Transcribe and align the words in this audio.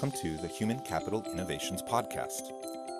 Welcome 0.00 0.20
to 0.20 0.36
the 0.36 0.46
Human 0.46 0.78
Capital 0.78 1.24
Innovations 1.32 1.82
Podcast. 1.82 2.52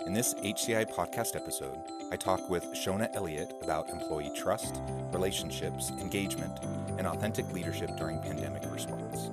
In 0.05 0.13
this 0.13 0.35
HCI 0.35 0.93
podcast 0.93 1.37
episode, 1.37 1.79
I 2.11 2.17
talk 2.17 2.51
with 2.51 2.65
Shona 2.73 3.09
Elliott 3.15 3.55
about 3.63 3.89
employee 3.91 4.33
trust, 4.35 4.83
relationships, 5.13 5.91
engagement, 6.01 6.59
and 6.99 7.07
authentic 7.07 7.53
leadership 7.53 7.97
during 7.97 8.19
pandemic 8.19 8.65
response. 8.73 9.31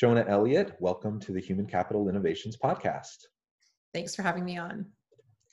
Shona 0.00 0.26
Elliott, 0.28 0.76
welcome 0.80 1.20
to 1.20 1.32
the 1.32 1.40
Human 1.40 1.66
Capital 1.66 2.08
Innovations 2.08 2.56
Podcast. 2.56 3.26
Thanks 3.92 4.14
for 4.14 4.22
having 4.22 4.46
me 4.46 4.56
on. 4.56 4.86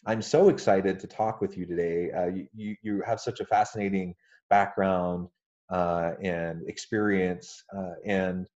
I'm 0.05 0.21
so 0.21 0.47
excited 0.47 1.01
to 1.01 1.07
talk 1.07 1.41
with 1.41 1.57
you 1.57 1.65
today. 1.65 2.11
Uh, 2.11 2.27
you, 2.53 2.75
you 2.81 3.03
have 3.05 3.19
such 3.19 3.41
a 3.41 3.45
fascinating 3.45 4.15
background 4.49 5.27
uh, 5.69 6.11
and 6.23 6.61
experience, 6.69 7.61
uh, 7.75 7.95
and 8.05 8.47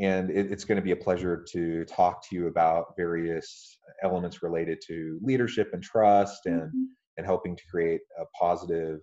and 0.00 0.30
it, 0.30 0.52
it's 0.52 0.64
going 0.64 0.76
to 0.76 0.82
be 0.82 0.92
a 0.92 0.96
pleasure 0.96 1.44
to 1.50 1.84
talk 1.86 2.28
to 2.28 2.36
you 2.36 2.46
about 2.46 2.94
various 2.96 3.76
elements 4.04 4.40
related 4.40 4.78
to 4.86 5.18
leadership 5.20 5.70
and 5.72 5.82
trust, 5.82 6.46
and 6.46 6.62
mm-hmm. 6.62 6.84
and 7.16 7.26
helping 7.26 7.56
to 7.56 7.62
create 7.68 8.02
a 8.20 8.24
positive 8.38 9.00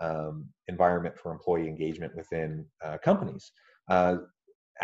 um, 0.00 0.46
environment 0.68 1.18
for 1.18 1.30
employee 1.30 1.68
engagement 1.68 2.16
within 2.16 2.64
uh, 2.82 2.96
companies. 3.04 3.52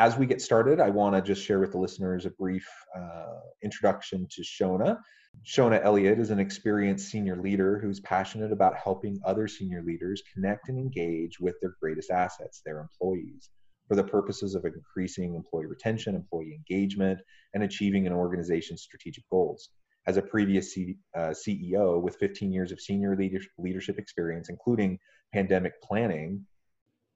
As 0.00 0.16
we 0.16 0.24
get 0.24 0.40
started, 0.40 0.80
I 0.80 0.88
want 0.88 1.14
to 1.14 1.20
just 1.20 1.44
share 1.44 1.60
with 1.60 1.72
the 1.72 1.78
listeners 1.78 2.24
a 2.24 2.30
brief 2.30 2.66
uh, 2.96 3.40
introduction 3.62 4.26
to 4.30 4.40
Shona. 4.40 4.96
Shona 5.44 5.84
Elliott 5.84 6.18
is 6.18 6.30
an 6.30 6.40
experienced 6.40 7.10
senior 7.10 7.36
leader 7.36 7.78
who's 7.78 8.00
passionate 8.00 8.50
about 8.50 8.78
helping 8.82 9.20
other 9.26 9.46
senior 9.46 9.82
leaders 9.82 10.22
connect 10.32 10.70
and 10.70 10.78
engage 10.78 11.38
with 11.38 11.54
their 11.60 11.74
greatest 11.82 12.10
assets, 12.10 12.62
their 12.64 12.80
employees, 12.80 13.50
for 13.88 13.94
the 13.94 14.02
purposes 14.02 14.54
of 14.54 14.64
increasing 14.64 15.34
employee 15.34 15.66
retention, 15.66 16.14
employee 16.14 16.54
engagement, 16.54 17.20
and 17.52 17.62
achieving 17.62 18.06
an 18.06 18.14
organization's 18.14 18.80
strategic 18.80 19.28
goals. 19.28 19.68
As 20.06 20.16
a 20.16 20.22
previous 20.22 20.72
C, 20.72 20.96
uh, 21.14 21.34
CEO 21.34 22.00
with 22.00 22.16
15 22.16 22.50
years 22.50 22.72
of 22.72 22.80
senior 22.80 23.18
leadership 23.58 23.98
experience, 23.98 24.48
including 24.48 24.98
pandemic 25.34 25.74
planning, 25.82 26.46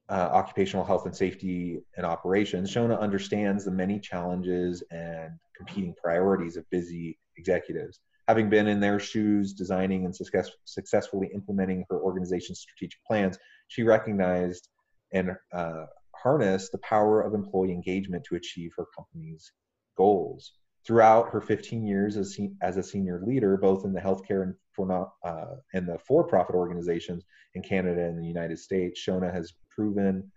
uh, 0.09 0.29
occupational 0.33 0.85
health 0.85 1.05
and 1.05 1.15
safety 1.15 1.79
and 1.97 2.05
operations, 2.05 2.71
Shona 2.71 2.99
understands 2.99 3.65
the 3.65 3.71
many 3.71 3.99
challenges 3.99 4.83
and 4.91 5.31
competing 5.57 5.95
priorities 6.01 6.57
of 6.57 6.69
busy 6.69 7.17
executives. 7.37 7.99
Having 8.27 8.49
been 8.49 8.67
in 8.67 8.79
their 8.79 8.99
shoes, 8.99 9.53
designing 9.53 10.05
and 10.05 10.15
success, 10.15 10.49
successfully 10.65 11.29
implementing 11.33 11.85
her 11.89 11.99
organization's 11.99 12.59
strategic 12.59 12.99
plans, 13.05 13.37
she 13.67 13.83
recognized 13.83 14.69
and 15.11 15.31
uh, 15.53 15.85
harnessed 16.15 16.71
the 16.71 16.79
power 16.79 17.21
of 17.21 17.33
employee 17.33 17.71
engagement 17.71 18.23
to 18.25 18.35
achieve 18.35 18.71
her 18.77 18.85
company's 18.95 19.51
goals. 19.97 20.53
Throughout 20.85 21.29
her 21.29 21.41
15 21.41 21.85
years 21.85 22.15
as, 22.15 22.37
as 22.61 22.77
a 22.77 22.83
senior 22.83 23.21
leader, 23.25 23.57
both 23.57 23.85
in 23.85 23.93
the 23.93 23.99
healthcare 23.99 24.43
and 24.43 24.53
for 24.71 24.85
not, 24.85 25.13
uh, 25.23 25.55
and 25.73 25.87
the 25.87 25.97
for-profit 25.99 26.55
organizations 26.55 27.23
in 27.55 27.63
Canada 27.63 28.03
and 28.03 28.19
the 28.19 28.27
United 28.27 28.59
States, 28.59 29.01
Shona 29.03 29.33
has 29.33 29.53
proven 29.75 30.31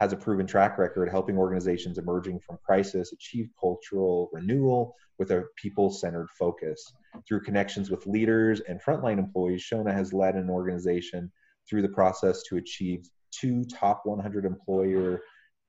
has 0.00 0.12
a 0.12 0.16
proven 0.16 0.46
track 0.46 0.78
record 0.78 1.08
helping 1.08 1.36
organizations 1.36 1.98
emerging 1.98 2.40
from 2.46 2.58
crisis 2.64 3.12
achieve 3.12 3.48
cultural 3.60 4.30
renewal 4.32 4.94
with 5.18 5.32
a 5.32 5.44
people-centered 5.56 6.28
focus. 6.38 6.92
Through 7.26 7.42
connections 7.42 7.90
with 7.90 8.06
leaders 8.06 8.60
and 8.60 8.80
frontline 8.80 9.18
employees, 9.18 9.66
Shona 9.68 9.92
has 9.92 10.12
led 10.12 10.36
an 10.36 10.48
organization 10.48 11.32
through 11.68 11.82
the 11.82 11.88
process 11.88 12.42
to 12.44 12.56
achieve 12.56 13.08
two 13.32 13.64
top 13.64 14.02
100 14.04 14.44
employer 14.44 15.20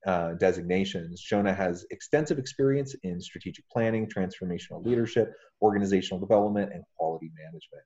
uh, 0.06 0.32
designations. 0.34 1.22
Shona 1.22 1.54
has 1.54 1.84
extensive 1.90 2.38
experience 2.38 2.94
in 3.02 3.20
strategic 3.20 3.68
planning, 3.68 4.08
transformational 4.08 4.84
leadership, 4.84 5.32
organizational 5.60 6.20
development, 6.20 6.72
and 6.72 6.84
quality 6.96 7.30
management. 7.36 7.84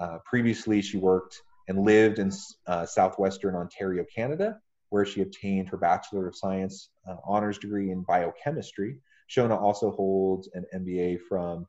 Uh, 0.00 0.18
previously, 0.24 0.82
she 0.82 0.96
worked 0.96 1.40
and 1.68 1.84
lived 1.84 2.18
in 2.18 2.30
uh, 2.66 2.86
southwestern 2.86 3.54
Ontario, 3.54 4.04
Canada, 4.14 4.58
where 4.90 5.04
she 5.04 5.22
obtained 5.22 5.68
her 5.68 5.76
Bachelor 5.76 6.28
of 6.28 6.36
Science 6.36 6.90
uh, 7.08 7.16
honors 7.24 7.58
degree 7.58 7.90
in 7.90 8.02
biochemistry. 8.02 8.98
Shona 9.30 9.60
also 9.60 9.90
holds 9.90 10.48
an 10.54 10.64
MBA 10.74 11.20
from 11.28 11.66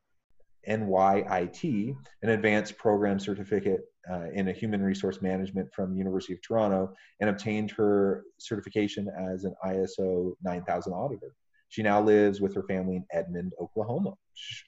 NYIT, 0.68 1.96
an 2.22 2.28
advanced 2.30 2.76
program 2.76 3.18
certificate 3.18 3.80
uh, 4.10 4.30
in 4.32 4.46
human 4.48 4.82
resource 4.82 5.20
management 5.20 5.68
from 5.74 5.96
University 5.96 6.34
of 6.34 6.42
Toronto, 6.42 6.92
and 7.20 7.30
obtained 7.30 7.70
her 7.72 8.24
certification 8.38 9.08
as 9.18 9.44
an 9.44 9.54
ISO 9.64 10.32
9000 10.42 10.92
auditor. 10.92 11.34
She 11.68 11.82
now 11.82 12.00
lives 12.00 12.40
with 12.40 12.54
her 12.54 12.62
family 12.62 12.96
in 12.96 13.04
Edmond, 13.12 13.52
Oklahoma. 13.60 14.14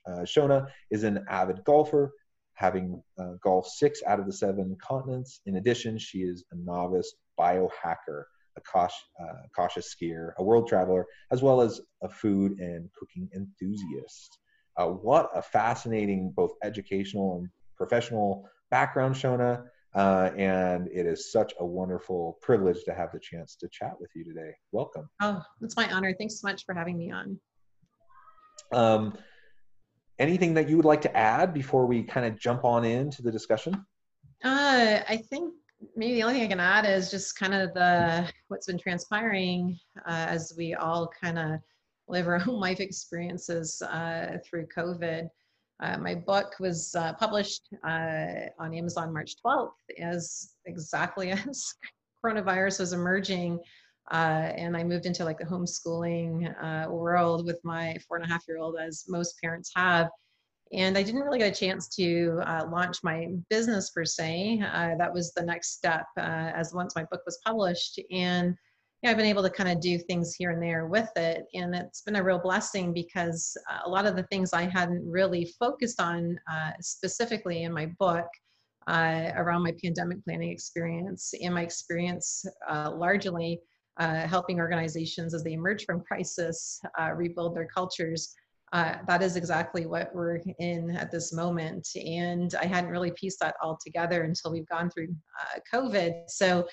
Uh, 0.06 0.20
Shona 0.20 0.66
is 0.90 1.04
an 1.04 1.24
avid 1.28 1.64
golfer 1.64 2.12
having 2.60 3.02
uh, 3.18 3.32
golfed 3.42 3.70
six 3.70 4.02
out 4.06 4.20
of 4.20 4.26
the 4.26 4.32
seven 4.32 4.76
continents. 4.86 5.40
In 5.46 5.56
addition, 5.56 5.96
she 5.98 6.18
is 6.18 6.44
a 6.52 6.56
novice 6.56 7.14
biohacker, 7.38 8.24
a 8.58 8.60
cautious, 8.70 9.02
uh, 9.18 9.46
cautious 9.56 9.94
skier, 9.94 10.32
a 10.36 10.44
world 10.44 10.68
traveler, 10.68 11.06
as 11.32 11.42
well 11.42 11.62
as 11.62 11.80
a 12.02 12.08
food 12.08 12.58
and 12.58 12.90
cooking 12.98 13.30
enthusiast. 13.34 14.38
Uh, 14.76 14.88
what 14.88 15.30
a 15.34 15.40
fascinating, 15.40 16.32
both 16.36 16.52
educational 16.62 17.38
and 17.38 17.48
professional 17.78 18.46
background, 18.70 19.14
Shona. 19.14 19.64
Uh, 19.94 20.30
and 20.36 20.86
it 20.92 21.06
is 21.06 21.32
such 21.32 21.54
a 21.60 21.64
wonderful 21.64 22.38
privilege 22.42 22.84
to 22.84 22.92
have 22.92 23.10
the 23.10 23.18
chance 23.18 23.56
to 23.56 23.68
chat 23.72 23.94
with 23.98 24.10
you 24.14 24.22
today. 24.22 24.52
Welcome. 24.70 25.08
Oh, 25.22 25.42
it's 25.62 25.76
my 25.76 25.90
honor. 25.90 26.14
Thanks 26.16 26.40
so 26.40 26.46
much 26.46 26.66
for 26.66 26.74
having 26.74 26.98
me 26.98 27.10
on. 27.10 27.40
Um, 28.72 29.18
anything 30.20 30.54
that 30.54 30.68
you 30.68 30.76
would 30.76 30.84
like 30.84 31.00
to 31.00 31.16
add 31.16 31.52
before 31.52 31.86
we 31.86 32.04
kind 32.04 32.26
of 32.26 32.38
jump 32.38 32.64
on 32.64 32.84
into 32.84 33.22
the 33.22 33.32
discussion? 33.32 33.74
Uh, 34.44 35.00
I 35.08 35.24
think 35.28 35.54
maybe 35.96 36.14
the 36.14 36.22
only 36.22 36.34
thing 36.34 36.44
I 36.44 36.48
can 36.48 36.60
add 36.60 36.84
is 36.84 37.10
just 37.10 37.36
kind 37.36 37.54
of 37.54 37.74
the 37.74 38.30
what's 38.48 38.66
been 38.66 38.78
transpiring 38.78 39.78
uh, 40.06 40.26
as 40.28 40.54
we 40.56 40.74
all 40.74 41.10
kind 41.20 41.38
of 41.38 41.60
live 42.06 42.28
our 42.28 42.36
own 42.48 42.60
life 42.60 42.80
experiences 42.80 43.80
uh, 43.82 44.38
through 44.44 44.66
COVID. 44.76 45.28
Uh, 45.82 45.96
my 45.96 46.14
book 46.14 46.54
was 46.60 46.94
uh, 46.94 47.14
published 47.14 47.68
uh, 47.84 48.50
on 48.58 48.74
Amazon 48.74 49.12
March 49.12 49.36
12th 49.44 49.70
as 49.98 50.50
exactly 50.66 51.30
as 51.48 51.74
coronavirus 52.22 52.80
was 52.80 52.92
emerging 52.92 53.58
uh, 54.10 54.52
and 54.56 54.76
I 54.76 54.82
moved 54.82 55.06
into 55.06 55.24
like 55.24 55.38
the 55.38 55.44
homeschooling 55.44 56.52
uh, 56.62 56.90
world 56.90 57.46
with 57.46 57.60
my 57.62 57.96
four 58.08 58.16
and 58.16 58.26
a 58.26 58.28
half 58.28 58.42
year 58.48 58.58
old, 58.58 58.76
as 58.76 59.04
most 59.08 59.40
parents 59.40 59.70
have. 59.76 60.08
And 60.72 60.96
I 60.98 61.02
didn't 61.02 61.22
really 61.22 61.38
get 61.38 61.52
a 61.52 61.58
chance 61.58 61.88
to 61.96 62.40
uh, 62.44 62.66
launch 62.70 62.98
my 63.02 63.28
business 63.48 63.90
per 63.90 64.04
se. 64.04 64.62
Uh, 64.72 64.94
that 64.98 65.12
was 65.12 65.32
the 65.32 65.42
next 65.42 65.74
step 65.74 66.06
uh, 66.16 66.52
as 66.54 66.72
once 66.74 66.94
my 66.96 67.04
book 67.04 67.22
was 67.24 67.40
published. 67.44 68.00
And 68.10 68.54
yeah, 69.02 69.10
I've 69.10 69.16
been 69.16 69.26
able 69.26 69.42
to 69.42 69.50
kind 69.50 69.68
of 69.68 69.80
do 69.80 69.98
things 69.98 70.34
here 70.34 70.50
and 70.50 70.62
there 70.62 70.86
with 70.86 71.10
it. 71.16 71.44
And 71.54 71.74
it's 71.74 72.02
been 72.02 72.16
a 72.16 72.22
real 72.22 72.38
blessing 72.38 72.92
because 72.92 73.56
uh, 73.70 73.80
a 73.84 73.88
lot 73.88 74.06
of 74.06 74.16
the 74.16 74.24
things 74.24 74.52
I 74.52 74.62
hadn't 74.62 75.08
really 75.08 75.52
focused 75.58 76.00
on 76.00 76.38
specifically 76.80 77.62
in 77.62 77.72
my 77.72 77.86
book. 77.98 78.26
Around 78.88 79.62
my 79.62 79.72
pandemic 79.80 80.24
planning 80.24 80.50
experience 80.50 81.32
and 81.40 81.54
my 81.54 81.62
experience 81.62 82.44
largely 82.68 83.60
uh, 84.00 84.26
helping 84.26 84.58
organizations 84.58 85.34
as 85.34 85.44
they 85.44 85.52
emerge 85.52 85.84
from 85.84 86.00
crisis 86.00 86.80
uh, 86.98 87.12
rebuild 87.12 87.54
their 87.54 87.66
cultures. 87.66 88.34
uh, 88.72 88.94
that 89.06 89.22
is 89.22 89.36
exactly 89.36 89.84
what 89.86 90.14
we're 90.14 90.40
in 90.58 90.96
at 90.96 91.10
this 91.10 91.32
moment. 91.32 91.88
And 91.96 92.54
I 92.54 92.66
hadn't 92.66 92.90
really 92.90 93.12
pieced 93.12 93.40
that 93.40 93.56
all 93.62 93.78
together 93.84 94.22
until 94.22 94.52
we've 94.52 94.68
gone 94.68 94.90
through 94.90 95.14
uh, 95.40 95.58
COVID. 95.72 96.12
So 96.28 96.66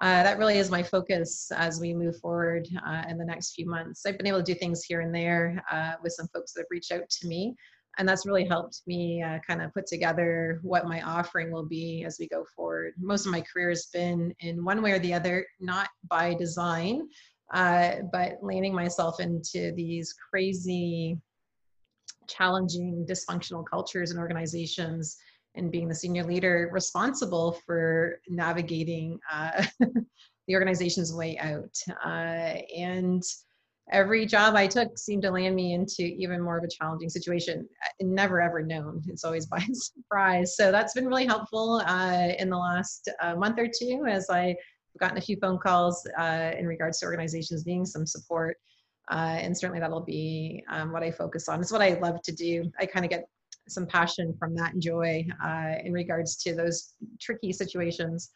uh, 0.00 0.22
that 0.22 0.38
really 0.38 0.58
is 0.58 0.70
my 0.70 0.82
focus 0.82 1.50
as 1.56 1.80
we 1.80 1.94
move 1.94 2.18
forward 2.20 2.68
in 3.08 3.18
the 3.18 3.24
next 3.24 3.54
few 3.54 3.66
months. 3.66 4.04
I've 4.06 4.18
been 4.18 4.28
able 4.28 4.42
to 4.44 4.52
do 4.52 4.54
things 4.54 4.84
here 4.84 5.00
and 5.00 5.12
there 5.12 5.60
with 6.02 6.12
some 6.12 6.28
folks 6.34 6.52
that 6.52 6.60
have 6.60 6.66
reached 6.70 6.92
out 6.92 7.08
to 7.08 7.26
me. 7.26 7.56
And 7.98 8.08
that's 8.08 8.26
really 8.26 8.44
helped 8.44 8.82
me 8.86 9.22
uh, 9.22 9.38
kind 9.46 9.60
of 9.60 9.74
put 9.74 9.86
together 9.86 10.60
what 10.62 10.86
my 10.86 11.02
offering 11.02 11.50
will 11.50 11.66
be 11.66 12.04
as 12.04 12.16
we 12.18 12.28
go 12.28 12.44
forward. 12.54 12.94
Most 12.96 13.26
of 13.26 13.32
my 13.32 13.40
career 13.40 13.70
has 13.70 13.86
been 13.92 14.32
in 14.40 14.64
one 14.64 14.82
way 14.82 14.92
or 14.92 15.00
the 15.00 15.12
other, 15.12 15.44
not 15.58 15.88
by 16.08 16.34
design, 16.34 17.08
but 17.52 18.38
landing 18.40 18.74
myself 18.74 19.20
into 19.20 19.72
these 19.74 20.14
crazy 20.30 21.18
challenging 22.28 23.06
dysfunctional 23.08 23.64
cultures 23.68 24.10
and 24.10 24.20
organizations 24.20 25.16
and 25.54 25.72
being 25.72 25.88
the 25.88 25.94
senior 25.94 26.22
leader 26.22 26.70
responsible 26.72 27.58
for 27.66 28.20
navigating 28.28 29.18
uh, 29.32 29.64
the 30.46 30.54
organization's 30.54 31.12
way 31.12 31.36
out. 31.38 31.76
Uh, 32.04 32.60
and 32.76 33.22
every 33.90 34.26
job 34.26 34.54
I 34.54 34.66
took 34.66 34.96
seemed 34.98 35.22
to 35.22 35.30
land 35.30 35.54
me 35.54 35.74
into 35.74 36.02
even 36.02 36.42
more 36.42 36.58
of 36.58 36.64
a 36.64 36.68
challenging 36.68 37.08
situation. 37.08 37.68
Never 38.00 38.40
ever 38.40 38.62
known. 38.62 39.02
It's 39.08 39.24
always 39.24 39.46
by 39.46 39.58
surprise. 39.72 40.56
So 40.56 40.70
that's 40.70 40.94
been 40.94 41.06
really 41.06 41.26
helpful 41.26 41.82
uh, 41.86 42.32
in 42.38 42.50
the 42.50 42.56
last 42.56 43.08
uh, 43.22 43.34
month 43.36 43.58
or 43.58 43.68
two 43.68 44.06
as 44.08 44.28
I've 44.30 44.56
gotten 44.98 45.18
a 45.18 45.22
few 45.22 45.36
phone 45.40 45.58
calls 45.58 46.06
uh, 46.18 46.52
in 46.58 46.66
regards 46.66 46.98
to 47.00 47.06
organizations 47.06 47.66
needing 47.66 47.86
some 47.86 48.06
support. 48.06 48.56
Uh, 49.10 49.38
and 49.40 49.56
certainly 49.56 49.80
that'll 49.80 50.04
be 50.04 50.62
um, 50.68 50.92
what 50.92 51.02
I 51.02 51.10
focus 51.10 51.48
on. 51.48 51.60
It's 51.60 51.72
what 51.72 51.80
I 51.80 51.98
love 52.00 52.20
to 52.22 52.32
do. 52.32 52.70
I 52.78 52.84
kind 52.84 53.04
of 53.04 53.10
get 53.10 53.24
some 53.68 53.86
passion 53.86 54.34
from 54.38 54.54
that 54.54 54.74
and 54.74 54.82
joy 54.82 55.26
uh, 55.44 55.74
in 55.82 55.92
regards 55.92 56.36
to 56.42 56.54
those 56.54 56.94
tricky 57.20 57.52
situations. 57.52 58.30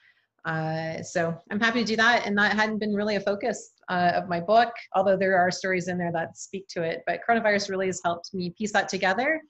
Uh, 0.44 1.02
so 1.02 1.36
I'm 1.50 1.60
happy 1.60 1.80
to 1.80 1.86
do 1.86 1.96
that. 1.96 2.26
And 2.26 2.36
that 2.38 2.54
hadn't 2.54 2.78
been 2.78 2.94
really 2.94 3.16
a 3.16 3.20
focus 3.20 3.72
uh, 3.88 4.12
of 4.14 4.28
my 4.28 4.40
book, 4.40 4.70
although 4.94 5.16
there 5.16 5.38
are 5.38 5.50
stories 5.50 5.88
in 5.88 5.98
there 5.98 6.12
that 6.12 6.36
speak 6.36 6.66
to 6.68 6.82
it. 6.82 7.02
But 7.06 7.20
coronavirus 7.28 7.70
really 7.70 7.86
has 7.86 8.00
helped 8.04 8.34
me 8.34 8.54
piece 8.56 8.72
that 8.72 8.88
together. 8.88 9.40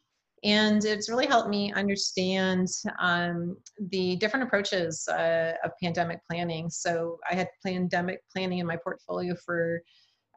And 0.45 0.85
it's 0.85 1.09
really 1.09 1.27
helped 1.27 1.49
me 1.49 1.73
understand 1.73 2.69
um, 2.99 3.57
the 3.91 4.17
different 4.17 4.45
approaches 4.45 5.07
uh, 5.09 5.53
of 5.65 5.71
pandemic 5.81 6.19
planning. 6.29 6.69
So 6.69 7.21
I 7.31 7.35
had 7.35 7.49
pandemic 7.65 8.21
planning 8.35 8.59
in 8.59 8.67
my 8.67 8.77
portfolio 8.77 9.35
for 9.45 9.81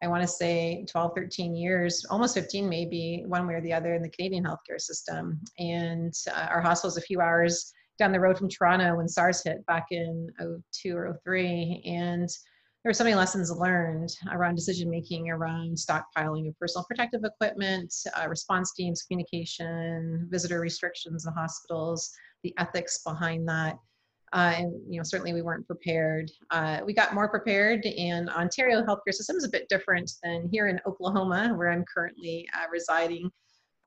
I 0.04 0.08
want 0.08 0.22
to 0.22 0.28
say 0.28 0.86
12, 0.90 1.14
13 1.16 1.56
years, 1.56 2.06
almost 2.10 2.36
15 2.36 2.68
maybe, 2.68 3.24
one 3.28 3.48
way 3.48 3.56
or 3.56 3.62
the 3.62 3.74
other 3.74 3.96
in 3.96 4.04
the 4.04 4.10
Canadian 4.10 4.44
healthcare 4.44 4.80
system. 4.80 5.40
And 5.58 6.14
uh, 6.32 6.48
our 6.52 6.62
hospital 6.62 6.90
is 6.90 6.98
a 6.98 7.02
few 7.02 7.22
hours 7.22 7.74
down 7.98 8.12
the 8.12 8.20
road 8.20 8.38
from 8.38 8.50
Toronto 8.50 8.98
when 8.98 9.08
SARS 9.08 9.44
hit 9.44 9.66
back 9.66 9.88
in 9.92 10.30
02 10.72 10.96
or 10.96 11.20
03. 11.24 11.84
And 11.86 12.30
there 12.86 12.90
were 12.90 12.94
so 12.94 13.04
many 13.04 13.16
lessons 13.16 13.52
learned 13.52 14.16
around 14.32 14.56
decision 14.56 14.90
making, 14.90 15.30
around 15.30 15.76
stockpiling 15.76 16.48
of 16.48 16.60
personal 16.60 16.86
protective 16.86 17.24
equipment, 17.24 17.94
uh, 18.16 18.28
response 18.28 18.74
teams, 18.74 19.02
communication, 19.02 20.28
visitor 20.30 20.60
restrictions 20.60 21.26
in 21.26 21.34
hospitals, 21.34 22.12
the 22.44 22.54
ethics 22.60 23.02
behind 23.04 23.48
that. 23.48 23.80
Uh, 24.34 24.54
and 24.58 24.74
you 24.88 25.00
know 25.00 25.04
certainly 25.04 25.34
we 25.34 25.42
weren't 25.42 25.66
prepared. 25.66 26.30
Uh, 26.52 26.82
we 26.86 26.94
got 26.94 27.14
more 27.14 27.30
prepared, 27.30 27.86
and 27.86 28.30
Ontario 28.30 28.84
healthcare 28.84 29.14
system 29.14 29.38
is 29.38 29.46
a 29.46 29.50
bit 29.50 29.68
different 29.70 30.12
than 30.24 30.50
here 30.52 30.68
in 30.68 30.80
Oklahoma, 30.86 31.54
where 31.56 31.72
I'm 31.72 31.86
currently 31.92 32.48
uh, 32.54 32.68
residing. 32.72 33.32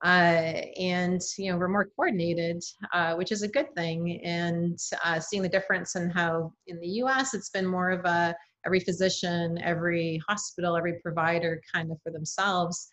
Uh, 0.05 0.63
and 0.79 1.21
you 1.39 1.51
know 1.51 1.59
we're 1.59 1.69
more 1.69 1.89
coordinated, 1.97 2.63
uh, 2.93 3.15
which 3.15 3.33
is 3.33 3.43
a 3.43 3.49
good 3.49 3.75
thing. 3.75 4.21
And 4.25 4.79
uh, 5.05 5.19
seeing 5.19 5.43
the 5.43 5.49
difference 5.49 5.97
in 5.97 6.11
how 6.11 6.53
in 6.67 6.79
the 6.81 6.89
U.S. 7.03 7.35
it's 7.35 7.51
been 7.51 7.67
more 7.67 7.91
of 7.91 8.05
a 8.05 8.35
every 8.65 8.81
physician, 8.81 9.59
every 9.63 10.21
hospital, 10.29 10.77
every 10.77 11.01
provider 11.01 11.61
kind 11.73 11.91
of 11.91 11.99
for 12.03 12.13
themselves 12.13 12.91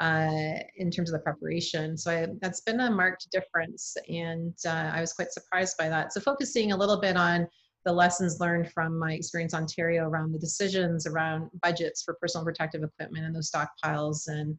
uh, 0.00 0.54
in 0.76 0.90
terms 0.90 1.12
of 1.12 1.18
the 1.18 1.22
preparation. 1.22 1.96
So 1.96 2.10
I, 2.10 2.26
that's 2.40 2.60
been 2.60 2.80
a 2.80 2.90
marked 2.90 3.30
difference, 3.30 3.96
and 4.08 4.54
uh, 4.66 4.90
I 4.92 5.00
was 5.00 5.12
quite 5.12 5.32
surprised 5.32 5.76
by 5.76 5.88
that. 5.88 6.12
So 6.12 6.20
focusing 6.20 6.72
a 6.72 6.76
little 6.76 7.00
bit 7.00 7.16
on 7.16 7.46
the 7.84 7.92
lessons 7.92 8.40
learned 8.40 8.70
from 8.72 8.98
my 8.98 9.12
experience 9.12 9.54
in 9.54 9.60
Ontario 9.60 10.08
around 10.08 10.32
the 10.32 10.38
decisions 10.38 11.06
around 11.06 11.48
budgets 11.62 12.02
for 12.02 12.14
personal 12.20 12.44
protective 12.44 12.82
equipment 12.82 13.24
and 13.24 13.34
those 13.34 13.50
stockpiles 13.50 14.28
and 14.28 14.58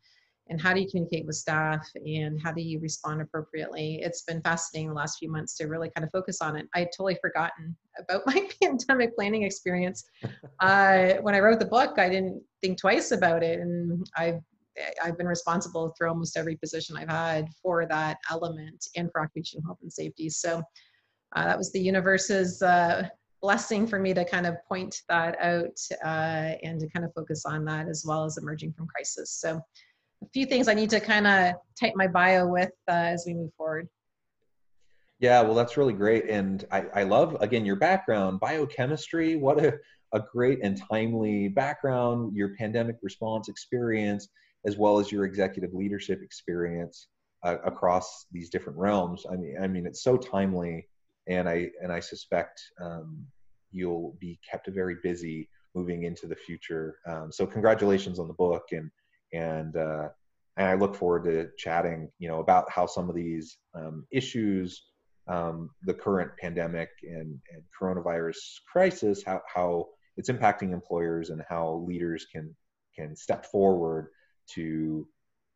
and 0.50 0.60
how 0.60 0.74
do 0.74 0.82
you 0.82 0.88
communicate 0.90 1.26
with 1.26 1.36
staff 1.36 1.88
and 1.96 2.42
how 2.42 2.52
do 2.52 2.62
you 2.62 2.80
respond 2.80 3.22
appropriately 3.22 4.00
it's 4.02 4.24
been 4.24 4.42
fascinating 4.42 4.90
the 4.90 4.96
last 4.96 5.20
few 5.20 5.32
months 5.32 5.56
to 5.56 5.66
really 5.66 5.90
kind 5.96 6.04
of 6.04 6.12
focus 6.12 6.42
on 6.42 6.56
it 6.56 6.68
i 6.76 6.80
had 6.80 6.90
totally 6.96 7.18
forgotten 7.22 7.76
about 8.00 8.22
my 8.26 8.48
pandemic 8.62 9.16
planning 9.16 9.44
experience 9.44 10.04
uh, 10.60 11.14
when 11.22 11.36
i 11.36 11.40
wrote 11.40 11.60
the 11.60 11.66
book 11.66 11.98
i 11.98 12.10
didn't 12.10 12.42
think 12.62 12.78
twice 12.78 13.12
about 13.12 13.44
it 13.44 13.60
and 13.60 14.06
i've 14.18 14.40
I've 15.04 15.18
been 15.18 15.28
responsible 15.28 15.94
through 15.98 16.08
almost 16.08 16.38
every 16.38 16.56
position 16.56 16.96
I've 16.96 17.10
had 17.10 17.50
for 17.62 17.86
that 17.88 18.18
element 18.32 18.88
and 18.96 19.12
for 19.12 19.22
occupational 19.22 19.66
health 19.66 19.80
and 19.82 19.92
safety. 19.92 20.30
So 20.30 20.62
uh, 21.36 21.46
that 21.46 21.58
was 21.58 21.74
the 21.74 21.82
universe's 21.82 22.62
uh, 22.62 23.10
blessing 23.42 23.88
for 23.88 24.00
me 24.00 24.14
to 24.14 24.26
kind 24.26 24.46
of 24.46 24.56
point 24.68 25.02
that 25.08 25.40
out 25.42 25.80
uh, 26.04 26.56
and 26.64 26.80
to 26.80 26.90
kind 26.90 27.06
of 27.06 27.14
focus 27.14 27.44
on 27.46 27.66
that 27.66 27.88
as 27.88 28.04
well 28.06 28.26
as 28.26 28.38
emerging 28.38 28.74
from 28.74 28.88
crisis. 28.88 29.32
So 29.32 29.62
a 30.22 30.28
few 30.34 30.46
things 30.46 30.68
I 30.68 30.74
need 30.74 30.90
to 30.92 31.00
kind 31.00 31.28
of 31.28 31.54
type 31.80 31.94
my 31.96 32.08
bio 32.08 32.48
with 32.48 32.72
uh, 32.90 32.94
as 32.94 33.24
we 33.26 33.34
move 33.34 33.52
forward. 33.58 33.88
Yeah, 35.20 35.42
well, 35.42 35.54
that's 35.54 35.76
really 35.76 35.94
great. 35.94 36.30
And 36.30 36.66
I, 36.72 36.86
I 36.94 37.04
love, 37.04 37.36
again, 37.42 37.66
your 37.66 37.76
background, 37.76 38.40
biochemistry. 38.40 39.36
What 39.36 39.64
a, 39.64 39.78
a 40.14 40.22
great 40.32 40.60
and 40.64 40.82
timely 40.90 41.50
background, 41.50 42.36
your 42.36 42.56
pandemic 42.56 42.96
response 43.02 43.50
experience 43.50 44.30
as 44.66 44.78
well 44.78 45.00
as 45.00 45.12
your 45.12 45.26
executive 45.26 45.74
leadership 45.74 46.22
experience 46.22 47.08
uh, 47.44 47.58
across 47.64 48.26
these 48.32 48.50
different 48.50 48.78
realms. 48.78 49.26
I 49.32 49.36
mean, 49.36 49.56
I 49.62 49.68
mean, 49.68 49.86
it's 49.86 50.04
so 50.04 50.18
timely, 50.18 50.88
and 51.28 51.48
I 51.48 51.70
and 51.82 51.92
I 51.92 52.00
suspect 52.00 52.62
um, 52.82 53.26
you'll 53.72 54.18
be 54.20 54.40
kept 54.50 54.68
very 54.70 54.98
busy 55.02 55.50
moving 55.76 56.04
into 56.04 56.28
the 56.28 56.36
future. 56.36 56.98
Um, 57.08 57.32
so, 57.32 57.46
congratulations 57.46 58.20
on 58.20 58.28
the 58.28 58.34
book, 58.34 58.64
and 58.72 58.92
and 59.34 59.76
uh, 59.76 60.10
and 60.58 60.68
I 60.68 60.74
look 60.74 60.96
forward 60.96 61.24
to 61.26 61.50
chatting, 61.58 62.12
you 62.20 62.28
know, 62.28 62.40
about 62.40 62.70
how 62.70 62.86
some 62.86 63.10
of 63.10 63.16
these 63.16 63.58
um, 63.74 64.06
issues, 64.12 64.84
um, 65.28 65.70
the 65.84 65.94
current 65.94 66.32
pandemic 66.38 66.90
and, 67.04 67.40
and 67.54 67.64
coronavirus 67.80 68.38
crisis, 68.72 69.24
how 69.26 69.42
how 69.54 69.88
it's 70.18 70.30
impacting 70.30 70.74
employers 70.74 71.30
and 71.30 71.42
how 71.48 71.84
leaders 71.88 72.26
can 72.32 72.54
can 72.96 73.16
step 73.16 73.46
forward 73.46 74.10
to 74.48 75.08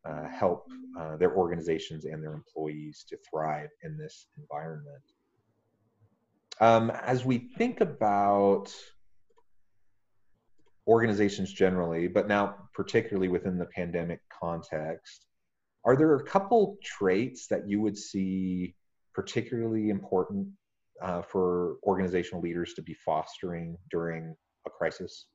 uh, 0.04 0.28
help 0.28 0.66
uh, 0.98 1.16
their 1.16 1.34
organizations 1.34 2.04
and 2.04 2.22
their 2.22 2.32
employees 2.32 3.04
to 3.08 3.16
thrive 3.28 3.70
in 3.82 3.96
this 3.96 4.26
environment. 4.38 5.02
Um, 6.60 6.90
as 6.90 7.24
we 7.24 7.38
think 7.58 7.80
about 7.80 8.72
organizations 10.86 11.52
generally, 11.52 12.08
but 12.08 12.28
now 12.28 12.56
particularly 12.72 13.28
within 13.28 13.58
the 13.58 13.66
pandemic 13.66 14.20
context, 14.28 15.26
are 15.84 15.96
there 15.96 16.14
a 16.16 16.24
couple 16.24 16.76
traits 16.82 17.46
that 17.48 17.68
you 17.68 17.80
would 17.80 17.96
see 17.96 18.74
particularly 19.14 19.90
important 19.90 20.48
uh, 21.02 21.22
for 21.22 21.76
organizational 21.84 22.40
leaders 22.40 22.74
to 22.74 22.82
be 22.82 22.94
fostering 22.94 23.76
during 23.90 24.34
a 24.66 24.70
crisis? 24.70 25.26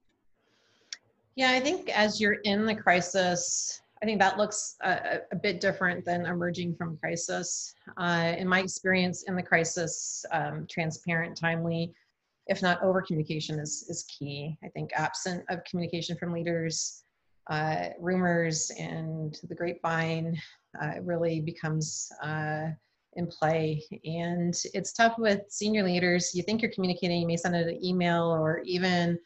Yeah, 1.36 1.52
I 1.52 1.60
think 1.60 1.90
as 1.90 2.20
you're 2.20 2.40
in 2.44 2.66
the 2.66 2.76
crisis, 2.76 3.82
I 4.02 4.06
think 4.06 4.20
that 4.20 4.38
looks 4.38 4.76
a, 4.82 5.20
a 5.32 5.36
bit 5.36 5.60
different 5.60 6.06
than 6.06 6.26
emerging 6.26 6.76
from 6.76 6.98
crisis. 6.98 7.76
Uh, 7.98 8.34
in 8.38 8.48
my 8.48 8.60
experience 8.60 9.24
in 9.24 9.36
the 9.36 9.44
crisis, 9.44 10.26
um, 10.32 10.66
transparent, 10.70 11.38
timely, 11.38 11.94
if 12.50 12.62
not 12.62 12.82
over 12.84 13.02
communication 13.02 13.60
is, 13.60 13.86
is 13.90 14.04
key. 14.04 14.58
I 14.64 14.70
think 14.70 14.92
absent 14.96 15.46
of 15.50 15.64
communication 15.64 16.18
from 16.18 16.34
leaders, 16.34 17.04
uh, 17.50 17.90
rumors 18.00 18.72
and 18.78 19.40
the 19.48 19.56
grapevine 19.56 20.40
uh, 20.82 20.96
really 21.02 21.42
becomes 21.42 22.12
uh, 22.24 22.70
in 23.14 23.28
play. 23.28 23.84
And 24.04 24.54
it's 24.74 24.94
tough 24.94 25.18
with 25.18 25.42
senior 25.50 25.84
leaders. 25.84 26.34
You 26.34 26.44
think 26.44 26.62
you're 26.62 26.72
communicating, 26.72 27.22
you 27.22 27.28
may 27.28 27.38
send 27.38 27.56
an 27.56 27.84
email 27.84 28.24
or 28.24 28.62
even 28.66 29.18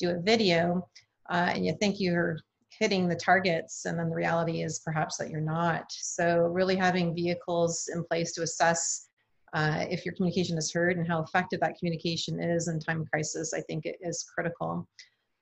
do 0.00 0.10
a 0.10 0.20
video, 0.20 0.86
uh, 1.30 1.52
and 1.54 1.64
you 1.64 1.76
think 1.80 2.00
you're 2.00 2.38
hitting 2.78 3.08
the 3.08 3.14
targets 3.14 3.84
and 3.84 3.96
then 3.96 4.08
the 4.10 4.16
reality 4.16 4.62
is 4.62 4.80
perhaps 4.80 5.16
that 5.16 5.30
you're 5.30 5.40
not 5.40 5.84
so 5.90 6.38
really 6.38 6.74
having 6.74 7.14
vehicles 7.14 7.88
in 7.94 8.02
place 8.04 8.32
to 8.32 8.42
assess 8.42 9.06
uh, 9.54 9.84
if 9.88 10.04
your 10.04 10.14
communication 10.14 10.58
is 10.58 10.72
heard 10.72 10.96
and 10.98 11.06
how 11.08 11.22
effective 11.22 11.60
that 11.60 11.78
communication 11.78 12.40
is 12.40 12.68
in 12.68 12.78
time 12.78 13.00
of 13.00 13.10
crisis 13.10 13.54
i 13.54 13.60
think 13.62 13.86
it 13.86 13.96
is 14.00 14.24
critical 14.34 14.86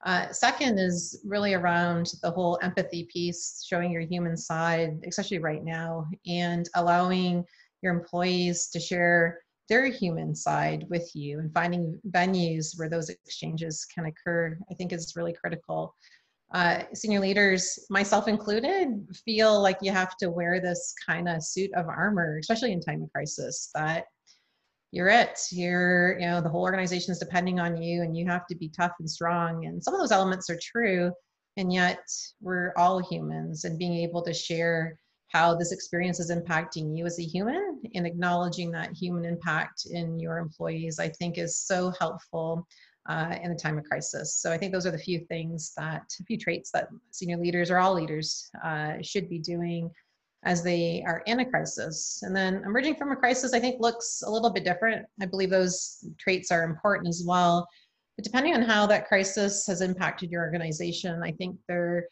Uh, 0.04 0.32
second 0.32 0.78
is 0.78 1.22
really 1.24 1.54
around 1.54 2.14
the 2.22 2.30
whole 2.30 2.58
empathy 2.60 3.04
piece, 3.04 3.64
showing 3.64 3.92
your 3.92 4.02
human 4.02 4.36
side, 4.36 4.98
especially 5.06 5.38
right 5.38 5.62
now, 5.62 6.06
and 6.26 6.68
allowing 6.74 7.44
your 7.82 7.94
employees 7.94 8.68
to 8.72 8.80
share 8.80 9.38
their 9.68 9.86
human 9.86 10.34
side 10.34 10.86
with 10.90 11.08
you 11.14 11.38
and 11.38 11.54
finding 11.54 12.00
venues 12.10 12.76
where 12.76 12.90
those 12.90 13.10
exchanges 13.10 13.86
can 13.94 14.06
occur, 14.06 14.58
I 14.70 14.74
think 14.74 14.92
is 14.92 15.14
really 15.14 15.34
critical. 15.42 15.94
Uh, 16.52 16.82
senior 16.92 17.20
leaders, 17.20 17.78
myself 17.88 18.28
included, 18.28 18.88
feel 19.24 19.60
like 19.62 19.78
you 19.80 19.90
have 19.90 20.16
to 20.18 20.30
wear 20.30 20.60
this 20.60 20.94
kind 21.06 21.26
of 21.28 21.42
suit 21.42 21.72
of 21.74 21.88
armor, 21.88 22.38
especially 22.38 22.72
in 22.72 22.80
time 22.80 23.02
of 23.02 23.10
crisis, 23.12 23.70
that 23.74 24.04
you're 24.90 25.08
it. 25.08 25.40
You're, 25.50 26.18
you 26.18 26.26
know, 26.26 26.42
the 26.42 26.50
whole 26.50 26.60
organization 26.60 27.10
is 27.10 27.18
depending 27.18 27.58
on 27.58 27.80
you 27.80 28.02
and 28.02 28.14
you 28.14 28.26
have 28.26 28.46
to 28.48 28.54
be 28.54 28.68
tough 28.68 28.92
and 29.00 29.08
strong. 29.08 29.64
And 29.64 29.82
some 29.82 29.94
of 29.94 30.00
those 30.00 30.12
elements 30.12 30.50
are 30.50 30.58
true. 30.62 31.10
And 31.56 31.72
yet 31.72 32.04
we're 32.42 32.74
all 32.76 32.98
humans 32.98 33.64
and 33.64 33.78
being 33.78 33.94
able 33.94 34.22
to 34.22 34.34
share 34.34 34.98
how 35.28 35.54
this 35.54 35.72
experience 35.72 36.20
is 36.20 36.30
impacting 36.30 36.96
you 36.96 37.06
as 37.06 37.18
a 37.18 37.24
human 37.24 37.80
and 37.94 38.06
acknowledging 38.06 38.70
that 38.72 38.92
human 38.92 39.24
impact 39.24 39.86
in 39.90 40.20
your 40.20 40.36
employees, 40.36 40.98
I 40.98 41.08
think 41.08 41.38
is 41.38 41.58
so 41.58 41.92
helpful 41.98 42.66
uh, 43.08 43.36
in 43.42 43.50
a 43.50 43.56
time 43.56 43.78
of 43.78 43.84
crisis. 43.84 44.34
So 44.34 44.52
I 44.52 44.58
think 44.58 44.72
those 44.72 44.86
are 44.86 44.90
the 44.90 44.98
few 44.98 45.20
things 45.20 45.72
that, 45.76 46.12
a 46.20 46.24
few 46.24 46.38
traits 46.38 46.70
that 46.70 46.88
senior 47.10 47.36
leaders 47.36 47.70
or 47.70 47.78
all 47.78 47.94
leaders 47.94 48.50
uh, 48.64 48.94
should 49.02 49.28
be 49.28 49.38
doing 49.38 49.90
as 50.44 50.62
they 50.62 51.04
are 51.06 51.22
in 51.26 51.40
a 51.40 51.44
crisis. 51.44 52.20
And 52.22 52.34
then 52.34 52.62
emerging 52.64 52.96
from 52.96 53.12
a 53.12 53.16
crisis, 53.16 53.54
I 53.54 53.60
think, 53.60 53.80
looks 53.80 54.22
a 54.26 54.30
little 54.30 54.50
bit 54.50 54.64
different. 54.64 55.06
I 55.20 55.26
believe 55.26 55.50
those 55.50 56.04
traits 56.18 56.50
are 56.50 56.64
important 56.64 57.08
as 57.08 57.24
well. 57.26 57.68
But 58.16 58.24
depending 58.24 58.54
on 58.54 58.62
how 58.62 58.86
that 58.86 59.08
crisis 59.08 59.66
has 59.66 59.80
impacted 59.80 60.30
your 60.30 60.42
organization, 60.42 61.22
I 61.22 61.32
think 61.32 61.56
there 61.68 62.08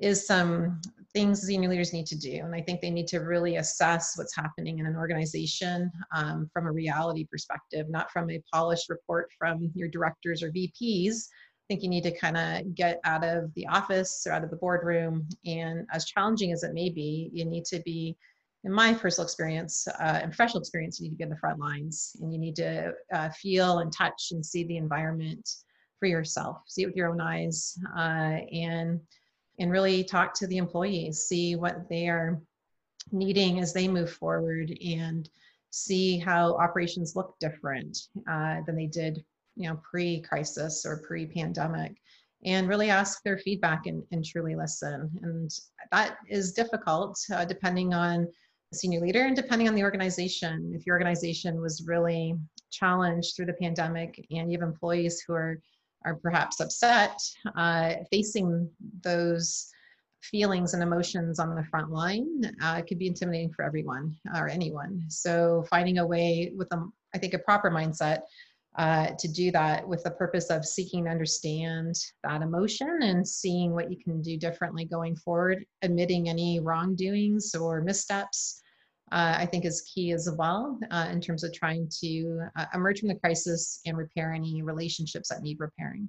is 0.00 0.26
some 0.26 0.80
things 1.14 1.42
senior 1.42 1.68
leaders 1.68 1.92
need 1.92 2.06
to 2.06 2.18
do. 2.18 2.40
And 2.42 2.54
I 2.54 2.60
think 2.60 2.80
they 2.80 2.90
need 2.90 3.06
to 3.08 3.18
really 3.18 3.56
assess 3.56 4.18
what's 4.18 4.34
happening 4.34 4.80
in 4.80 4.86
an 4.86 4.96
organization 4.96 5.90
um, 6.14 6.50
from 6.52 6.66
a 6.66 6.72
reality 6.72 7.26
perspective, 7.30 7.88
not 7.88 8.10
from 8.10 8.30
a 8.30 8.42
polished 8.52 8.90
report 8.90 9.30
from 9.38 9.70
your 9.74 9.88
directors 9.88 10.42
or 10.42 10.50
VPs, 10.50 11.28
I 11.64 11.72
think 11.72 11.82
you 11.82 11.88
need 11.88 12.02
to 12.02 12.18
kind 12.18 12.36
of 12.36 12.74
get 12.74 13.00
out 13.04 13.24
of 13.24 13.52
the 13.54 13.66
office 13.68 14.26
or 14.26 14.32
out 14.32 14.44
of 14.44 14.50
the 14.50 14.56
boardroom. 14.56 15.26
And 15.46 15.86
as 15.92 16.04
challenging 16.04 16.52
as 16.52 16.62
it 16.62 16.74
may 16.74 16.90
be, 16.90 17.30
you 17.32 17.46
need 17.46 17.64
to 17.66 17.80
be, 17.80 18.18
in 18.64 18.72
my 18.72 18.92
personal 18.92 19.24
experience 19.24 19.88
uh, 19.88 20.20
and 20.22 20.30
professional 20.30 20.60
experience, 20.60 21.00
you 21.00 21.04
need 21.04 21.12
to 21.12 21.16
be 21.16 21.24
on 21.24 21.30
the 21.30 21.38
front 21.38 21.58
lines 21.58 22.16
and 22.20 22.30
you 22.30 22.38
need 22.38 22.56
to 22.56 22.92
uh, 23.14 23.30
feel 23.30 23.78
and 23.78 23.90
touch 23.90 24.28
and 24.32 24.44
see 24.44 24.64
the 24.64 24.76
environment 24.76 25.48
for 25.98 26.06
yourself, 26.06 26.58
see 26.66 26.82
it 26.82 26.86
with 26.86 26.96
your 26.96 27.08
own 27.08 27.20
eyes, 27.20 27.78
uh, 27.96 28.40
and 28.52 29.00
and 29.58 29.70
really 29.70 30.04
talk 30.04 30.34
to 30.34 30.46
the 30.46 30.56
employees, 30.56 31.24
see 31.24 31.56
what 31.56 31.88
they 31.88 32.08
are 32.08 32.40
needing 33.12 33.60
as 33.60 33.72
they 33.72 33.86
move 33.88 34.10
forward, 34.10 34.76
and 34.84 35.28
see 35.70 36.18
how 36.18 36.54
operations 36.56 37.16
look 37.16 37.34
different 37.40 37.98
uh, 38.30 38.60
than 38.66 38.76
they 38.76 38.86
did 38.86 39.24
you 39.56 39.68
know 39.68 39.80
pre-crisis 39.88 40.84
or 40.84 41.02
pre-pandemic 41.06 41.96
and 42.44 42.68
really 42.68 42.90
ask 42.90 43.22
their 43.22 43.38
feedback 43.38 43.86
and, 43.86 44.02
and 44.12 44.24
truly 44.24 44.54
listen. 44.54 45.10
And 45.22 45.50
that 45.92 46.18
is 46.28 46.52
difficult 46.52 47.18
uh, 47.32 47.44
depending 47.44 47.94
on 47.94 48.28
the 48.70 48.78
senior 48.78 49.00
leader 49.00 49.22
and 49.24 49.34
depending 49.34 49.66
on 49.66 49.74
the 49.74 49.82
organization. 49.82 50.72
If 50.74 50.84
your 50.84 50.94
organization 50.94 51.60
was 51.60 51.84
really 51.86 52.34
challenged 52.70 53.34
through 53.34 53.46
the 53.46 53.54
pandemic 53.54 54.26
and 54.30 54.52
you 54.52 54.58
have 54.58 54.68
employees 54.68 55.24
who 55.26 55.32
are 55.32 55.58
are 56.04 56.16
perhaps 56.16 56.60
upset 56.60 57.18
uh, 57.56 57.94
facing 58.10 58.68
those 59.02 59.68
feelings 60.22 60.72
and 60.72 60.82
emotions 60.82 61.38
on 61.38 61.54
the 61.54 61.64
front 61.64 61.90
line 61.90 62.40
uh, 62.62 62.80
could 62.82 62.98
be 62.98 63.06
intimidating 63.06 63.52
for 63.52 63.64
everyone 63.64 64.16
or 64.34 64.48
anyone 64.48 65.04
so 65.08 65.64
finding 65.68 65.98
a 65.98 66.06
way 66.06 66.52
with 66.56 66.68
a 66.72 66.88
i 67.14 67.18
think 67.18 67.34
a 67.34 67.38
proper 67.38 67.70
mindset 67.70 68.20
uh, 68.76 69.08
to 69.18 69.28
do 69.28 69.50
that 69.52 69.86
with 69.86 70.02
the 70.02 70.10
purpose 70.10 70.50
of 70.50 70.64
seeking 70.64 71.04
to 71.04 71.10
understand 71.10 71.94
that 72.24 72.42
emotion 72.42 73.02
and 73.02 73.26
seeing 73.26 73.72
what 73.72 73.90
you 73.90 73.96
can 73.96 74.20
do 74.20 74.36
differently 74.36 74.84
going 74.84 75.14
forward, 75.14 75.64
admitting 75.82 76.28
any 76.28 76.58
wrongdoings 76.58 77.54
or 77.54 77.80
missteps. 77.80 78.60
Uh, 79.12 79.36
I 79.38 79.46
think 79.46 79.64
is 79.64 79.82
key 79.82 80.12
as 80.12 80.28
well 80.38 80.78
uh, 80.90 81.08
in 81.12 81.20
terms 81.20 81.44
of 81.44 81.52
trying 81.52 81.88
to 82.00 82.40
uh, 82.58 82.64
emerge 82.74 83.00
from 83.00 83.08
the 83.08 83.14
crisis 83.14 83.80
and 83.86 83.96
repair 83.96 84.32
any 84.32 84.62
relationships 84.62 85.28
that 85.28 85.42
need 85.42 85.58
repairing. 85.60 86.08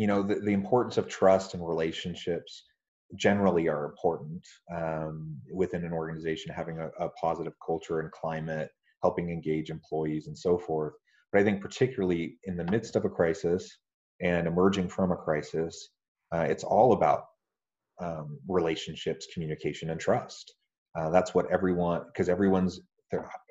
you 0.00 0.06
know 0.06 0.22
the, 0.22 0.36
the 0.36 0.52
importance 0.52 0.96
of 0.96 1.08
trust 1.08 1.52
and 1.52 1.66
relationships 1.66 2.64
generally 3.16 3.68
are 3.68 3.84
important 3.84 4.42
um, 4.74 5.36
within 5.52 5.84
an 5.84 5.92
organization 5.92 6.54
having 6.54 6.78
a, 6.78 6.88
a, 7.04 7.10
positive 7.10 7.52
culture 7.64 8.00
and 8.00 8.10
climate 8.12 8.70
helping 9.02 9.28
engage 9.28 9.68
employees 9.68 10.26
and 10.26 10.38
so 10.38 10.56
forth 10.56 10.94
but 11.32 11.40
i 11.40 11.44
think 11.44 11.60
particularly 11.60 12.36
in 12.44 12.56
the 12.56 12.64
midst 12.64 12.96
of 12.96 13.04
a 13.04 13.10
crisis 13.10 13.78
and 14.20 14.46
emerging 14.46 14.88
from 14.88 15.12
a 15.12 15.16
crisis 15.16 15.90
uh, 16.32 16.46
it's 16.48 16.64
all 16.64 16.92
about 16.92 17.24
um, 18.00 18.38
relationships 18.48 19.26
communication 19.32 19.90
and 19.90 20.00
trust. 20.00 20.54
Uh, 20.98 21.10
that's 21.10 21.34
what 21.34 21.50
everyone 21.52 22.02
because 22.06 22.28
everyone's 22.28 22.80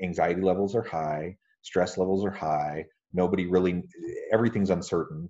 anxiety 0.03 0.41
levels 0.41 0.75
are 0.75 0.83
high 0.83 1.35
stress 1.61 1.97
levels 1.97 2.25
are 2.25 2.31
high 2.31 2.83
nobody 3.13 3.45
really 3.45 3.83
everything's 4.31 4.69
uncertain 4.69 5.29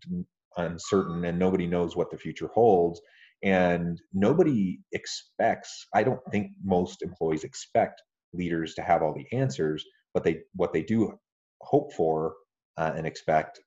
uncertain 0.58 1.26
and 1.26 1.38
nobody 1.38 1.66
knows 1.66 1.96
what 1.96 2.12
the 2.12 2.18
future 2.18 2.50
holds. 2.54 3.02
And 3.44 4.00
nobody 4.14 4.80
expects 4.92 5.88
i 5.94 6.04
don't 6.04 6.20
think 6.32 6.52
most 6.64 7.02
employees 7.02 7.44
expect 7.44 8.02
leaders 8.34 8.74
to 8.76 8.82
have 8.82 9.02
all 9.02 9.14
the 9.14 9.38
answers 9.38 9.84
but 10.14 10.24
they 10.24 10.40
what 10.56 10.74
they 10.74 10.84
do 10.84 11.18
hope 11.62 11.94
for 11.94 12.36
uh, 12.78 12.94
and 12.96 13.06
expect 13.06 13.60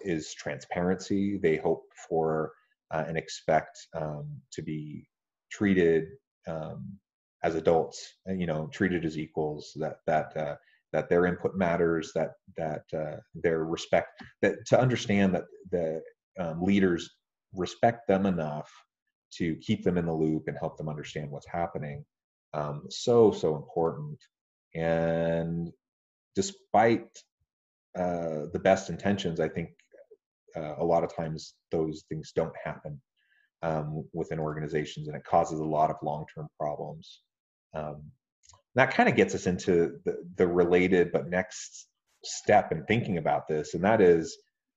is 0.00 0.34
transparency 0.34 1.38
they 1.38 1.56
hope 1.56 1.84
for 2.08 2.52
uh, 2.90 3.04
and 3.06 3.16
expect 3.16 3.78
um, 3.94 4.28
to 4.52 4.62
be 4.62 5.06
treated 5.50 6.08
um, 6.46 6.98
as 7.42 7.54
adults 7.54 8.14
you 8.26 8.46
know 8.46 8.68
treated 8.72 9.04
as 9.04 9.18
equals 9.18 9.72
that 9.76 9.96
that 10.06 10.36
uh, 10.36 10.56
that 10.94 11.08
their 11.08 11.26
input 11.26 11.56
matters, 11.56 12.12
that 12.14 12.34
that 12.56 12.84
uh, 12.96 13.16
their 13.34 13.64
respect, 13.64 14.22
that 14.42 14.64
to 14.66 14.80
understand 14.80 15.34
that 15.34 15.44
the 15.72 16.00
um, 16.38 16.62
leaders 16.62 17.10
respect 17.52 18.06
them 18.06 18.26
enough 18.26 18.70
to 19.32 19.56
keep 19.56 19.82
them 19.82 19.98
in 19.98 20.06
the 20.06 20.12
loop 20.12 20.44
and 20.46 20.56
help 20.56 20.78
them 20.78 20.88
understand 20.88 21.28
what's 21.30 21.48
happening. 21.48 22.04
Um, 22.54 22.84
so 22.90 23.32
so 23.32 23.56
important. 23.56 24.18
And 24.76 25.72
despite 26.34 27.08
uh, 27.96 28.46
the 28.52 28.60
best 28.62 28.90
intentions, 28.90 29.40
I 29.40 29.48
think 29.48 29.70
uh, 30.56 30.74
a 30.78 30.84
lot 30.84 31.04
of 31.04 31.14
times 31.14 31.54
those 31.70 32.04
things 32.08 32.32
don't 32.34 32.54
happen 32.62 33.00
um, 33.62 34.04
within 34.12 34.38
organizations, 34.38 35.08
and 35.08 35.16
it 35.16 35.24
causes 35.24 35.60
a 35.60 35.64
lot 35.64 35.90
of 35.90 35.96
long-term 36.02 36.48
problems. 36.58 37.20
Um, 37.74 38.02
that 38.74 38.92
kind 38.92 39.08
of 39.08 39.16
gets 39.16 39.34
us 39.34 39.46
into 39.46 39.98
the, 40.04 40.16
the 40.36 40.46
related 40.46 41.12
but 41.12 41.28
next 41.28 41.86
step 42.24 42.72
in 42.72 42.84
thinking 42.84 43.18
about 43.18 43.48
this, 43.48 43.74
and 43.74 43.84
that 43.84 44.00
is 44.00 44.36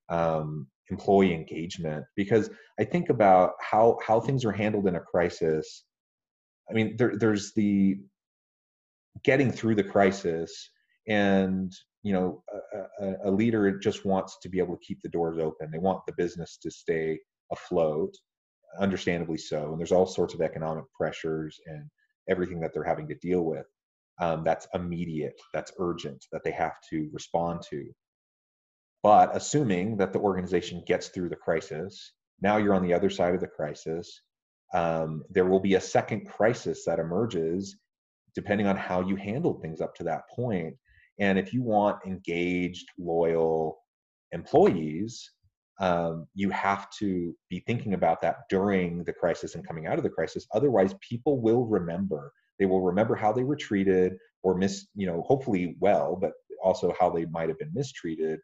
um, 0.09 0.67
employee 0.89 1.33
engagement. 1.33 2.05
Because 2.15 2.49
I 2.79 2.83
think 2.83 3.09
about 3.09 3.53
how 3.59 3.97
how 4.05 4.19
things 4.19 4.45
are 4.45 4.51
handled 4.51 4.87
in 4.87 4.95
a 4.95 4.99
crisis. 4.99 5.83
I 6.69 6.73
mean, 6.73 6.95
there, 6.97 7.13
there's 7.17 7.53
the 7.53 7.99
getting 9.23 9.51
through 9.51 9.75
the 9.75 9.83
crisis, 9.83 10.69
and 11.07 11.71
you 12.03 12.13
know, 12.13 12.41
a, 13.01 13.29
a, 13.29 13.31
leader 13.31 13.77
just 13.79 14.05
wants 14.05 14.37
to 14.41 14.47
be 14.47 14.59
able 14.59 14.77
to 14.77 14.85
keep 14.85 15.01
the 15.01 15.09
doors 15.09 15.37
open. 15.39 15.69
They 15.69 15.77
want 15.77 16.05
the 16.05 16.13
business 16.17 16.57
to 16.61 16.71
stay 16.71 17.19
afloat, 17.51 18.13
understandably 18.79 19.37
so. 19.37 19.71
And 19.71 19.79
there's 19.79 19.91
all 19.91 20.05
sorts 20.05 20.33
of 20.33 20.39
economic 20.39 20.85
pressures 20.97 21.59
and 21.65 21.83
everything 22.29 22.61
that 22.61 22.73
they're 22.73 22.83
having 22.83 23.09
to 23.09 23.15
deal 23.15 23.41
with 23.41 23.65
um, 24.19 24.43
that's 24.43 24.67
immediate, 24.73 25.39
that's 25.53 25.71
urgent, 25.79 26.25
that 26.31 26.43
they 26.43 26.51
have 26.51 26.75
to 26.89 27.09
respond 27.13 27.61
to. 27.69 27.85
But 29.03 29.35
assuming 29.35 29.97
that 29.97 30.11
the 30.11 30.19
organization 30.19 30.83
gets 30.87 31.09
through 31.09 31.29
the 31.29 31.35
crisis, 31.35 32.13
now 32.41 32.57
you're 32.57 32.73
on 32.73 32.83
the 32.83 32.93
other 32.93 33.09
side 33.09 33.35
of 33.35 33.41
the 33.41 33.47
crisis. 33.47 34.21
Um, 34.73 35.23
there 35.29 35.45
will 35.45 35.59
be 35.59 35.75
a 35.75 35.81
second 35.81 36.27
crisis 36.27 36.83
that 36.85 36.99
emerges 36.99 37.77
depending 38.35 38.67
on 38.67 38.75
how 38.75 39.01
you 39.01 39.15
handled 39.15 39.61
things 39.61 39.81
up 39.81 39.95
to 39.95 40.03
that 40.03 40.21
point. 40.35 40.75
And 41.19 41.39
if 41.39 41.53
you 41.53 41.63
want 41.63 42.05
engaged, 42.05 42.87
loyal 42.97 43.79
employees, 44.31 45.31
um, 45.79 46.27
you 46.33 46.49
have 46.49 46.89
to 46.99 47.35
be 47.49 47.63
thinking 47.67 47.93
about 47.93 48.21
that 48.21 48.37
during 48.49 49.03
the 49.03 49.13
crisis 49.13 49.55
and 49.55 49.67
coming 49.67 49.87
out 49.87 49.97
of 49.97 50.03
the 50.03 50.09
crisis. 50.09 50.47
Otherwise, 50.53 50.95
people 51.07 51.39
will 51.39 51.65
remember. 51.65 52.31
They 52.59 52.65
will 52.65 52.81
remember 52.81 53.15
how 53.15 53.31
they 53.31 53.43
were 53.43 53.55
treated 53.55 54.17
or 54.43 54.55
mis, 54.55 54.87
you 54.95 55.07
know, 55.07 55.21
hopefully 55.21 55.75
well, 55.79 56.15
but 56.15 56.31
also 56.63 56.93
how 56.99 57.09
they 57.09 57.25
might 57.25 57.49
have 57.49 57.59
been 57.59 57.73
mistreated, 57.73 58.39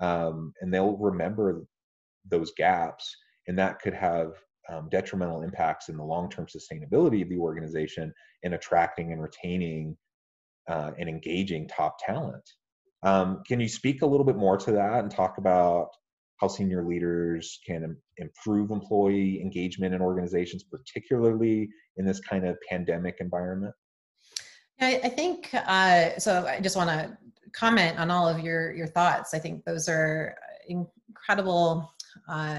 um, 0.00 0.52
and 0.60 0.72
they'll 0.72 0.96
remember 0.96 1.64
those 2.28 2.52
gaps, 2.56 3.16
and 3.48 3.58
that 3.58 3.80
could 3.80 3.94
have 3.94 4.34
um, 4.68 4.88
detrimental 4.90 5.42
impacts 5.42 5.88
in 5.88 5.96
the 5.96 6.04
long-term 6.04 6.46
sustainability 6.46 7.22
of 7.22 7.28
the 7.28 7.38
organization 7.38 8.12
in 8.42 8.54
attracting 8.54 9.12
and 9.12 9.22
retaining 9.22 9.96
uh, 10.68 10.92
and 10.98 11.08
engaging 11.08 11.68
top 11.68 11.96
talent. 12.04 12.48
Um, 13.02 13.42
can 13.46 13.60
you 13.60 13.68
speak 13.68 14.02
a 14.02 14.06
little 14.06 14.24
bit 14.24 14.36
more 14.36 14.56
to 14.56 14.72
that 14.72 15.00
and 15.00 15.10
talk 15.10 15.38
about 15.38 15.88
how 16.40 16.48
senior 16.48 16.84
leaders 16.84 17.60
can 17.66 17.84
Im- 17.84 18.02
improve 18.18 18.70
employee 18.70 19.40
engagement 19.40 19.94
in 19.94 20.00
organizations, 20.00 20.64
particularly 20.64 21.68
in 21.96 22.04
this 22.04 22.20
kind 22.20 22.46
of 22.46 22.56
pandemic 22.68 23.16
environment? 23.20 23.74
Yeah, 24.80 25.00
I 25.04 25.08
think 25.08 25.50
uh, 25.54 26.18
so. 26.18 26.46
I 26.46 26.60
just 26.60 26.76
want 26.76 26.90
to 26.90 27.16
comment 27.52 27.98
on 27.98 28.10
all 28.10 28.28
of 28.28 28.40
your 28.40 28.72
your 28.72 28.86
thoughts. 28.86 29.32
I 29.32 29.38
think 29.38 29.64
those 29.64 29.88
are 29.88 30.36
incredible 30.68 31.90
uh, 32.28 32.58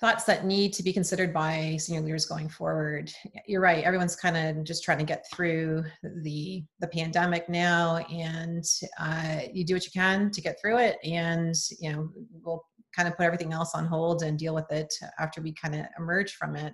thoughts 0.00 0.24
that 0.24 0.46
need 0.46 0.72
to 0.72 0.82
be 0.82 0.92
considered 0.92 1.34
by 1.34 1.76
senior 1.78 2.00
leaders 2.00 2.26
going 2.26 2.48
forward. 2.48 3.12
You're 3.46 3.60
right. 3.60 3.82
Everyone's 3.82 4.14
kind 4.14 4.36
of 4.36 4.64
just 4.64 4.84
trying 4.84 4.98
to 4.98 5.04
get 5.04 5.24
through 5.32 5.84
the 6.22 6.62
the 6.80 6.88
pandemic 6.88 7.48
now, 7.48 7.96
and 7.96 8.64
uh, 9.00 9.40
you 9.52 9.64
do 9.64 9.74
what 9.74 9.84
you 9.84 9.90
can 9.92 10.30
to 10.30 10.40
get 10.40 10.60
through 10.60 10.78
it. 10.78 10.98
And 11.04 11.54
you 11.80 11.92
know, 11.92 12.10
we'll 12.42 12.64
kind 12.94 13.08
of 13.08 13.16
put 13.16 13.26
everything 13.26 13.52
else 13.52 13.74
on 13.74 13.86
hold 13.86 14.22
and 14.22 14.38
deal 14.38 14.54
with 14.54 14.70
it 14.70 14.92
after 15.18 15.40
we 15.40 15.52
kind 15.52 15.74
of 15.74 15.86
emerge 15.98 16.34
from 16.34 16.56
it. 16.56 16.72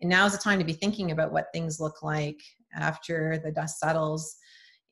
And 0.00 0.10
now 0.10 0.26
is 0.26 0.32
the 0.32 0.38
time 0.38 0.58
to 0.58 0.64
be 0.64 0.72
thinking 0.72 1.10
about 1.10 1.32
what 1.32 1.46
things 1.52 1.80
look 1.80 2.02
like 2.02 2.40
after 2.74 3.38
the 3.42 3.52
dust 3.52 3.78
settles. 3.78 4.36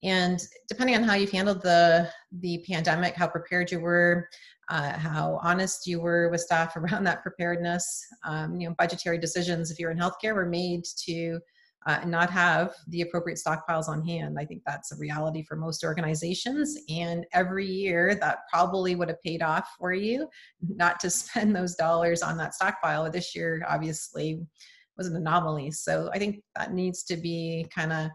And 0.02 0.40
depending 0.68 0.96
on 0.96 1.02
how 1.02 1.14
you've 1.14 1.30
handled 1.30 1.62
the 1.62 2.08
the 2.40 2.64
pandemic, 2.66 3.14
how 3.14 3.26
prepared 3.26 3.70
you 3.70 3.80
were, 3.80 4.28
uh, 4.70 4.96
how 4.96 5.38
honest 5.42 5.86
you 5.86 6.00
were 6.00 6.30
with 6.30 6.40
staff 6.40 6.76
around 6.76 7.04
that 7.04 7.22
preparedness. 7.22 8.02
Um, 8.24 8.58
you 8.58 8.68
know, 8.68 8.74
budgetary 8.78 9.18
decisions, 9.18 9.70
if 9.70 9.78
you're 9.78 9.90
in 9.90 9.98
healthcare, 9.98 10.34
were 10.34 10.46
made 10.46 10.84
to 11.04 11.40
uh, 11.86 12.00
not 12.06 12.30
have 12.30 12.74
the 12.88 13.00
appropriate 13.00 13.38
stockpiles 13.38 13.88
on 13.88 14.04
hand. 14.04 14.36
I 14.38 14.44
think 14.44 14.62
that's 14.66 14.92
a 14.92 14.96
reality 14.96 15.42
for 15.42 15.56
most 15.56 15.82
organizations. 15.82 16.78
And 16.90 17.26
every 17.32 17.66
year 17.66 18.14
that 18.16 18.40
probably 18.52 18.94
would 18.94 19.08
have 19.08 19.22
paid 19.22 19.42
off 19.42 19.68
for 19.78 19.92
you 19.92 20.28
not 20.60 21.00
to 21.00 21.10
spend 21.10 21.56
those 21.56 21.74
dollars 21.74 22.22
on 22.22 22.36
that 22.38 22.54
stockpile. 22.54 23.10
This 23.10 23.34
year, 23.34 23.64
obviously, 23.68 24.40
was 24.98 25.06
an 25.06 25.16
anomaly. 25.16 25.70
So 25.70 26.10
I 26.12 26.18
think 26.18 26.42
that 26.56 26.74
needs 26.74 27.02
to 27.04 27.16
be 27.16 27.66
kind 27.74 27.92
of 27.92 28.10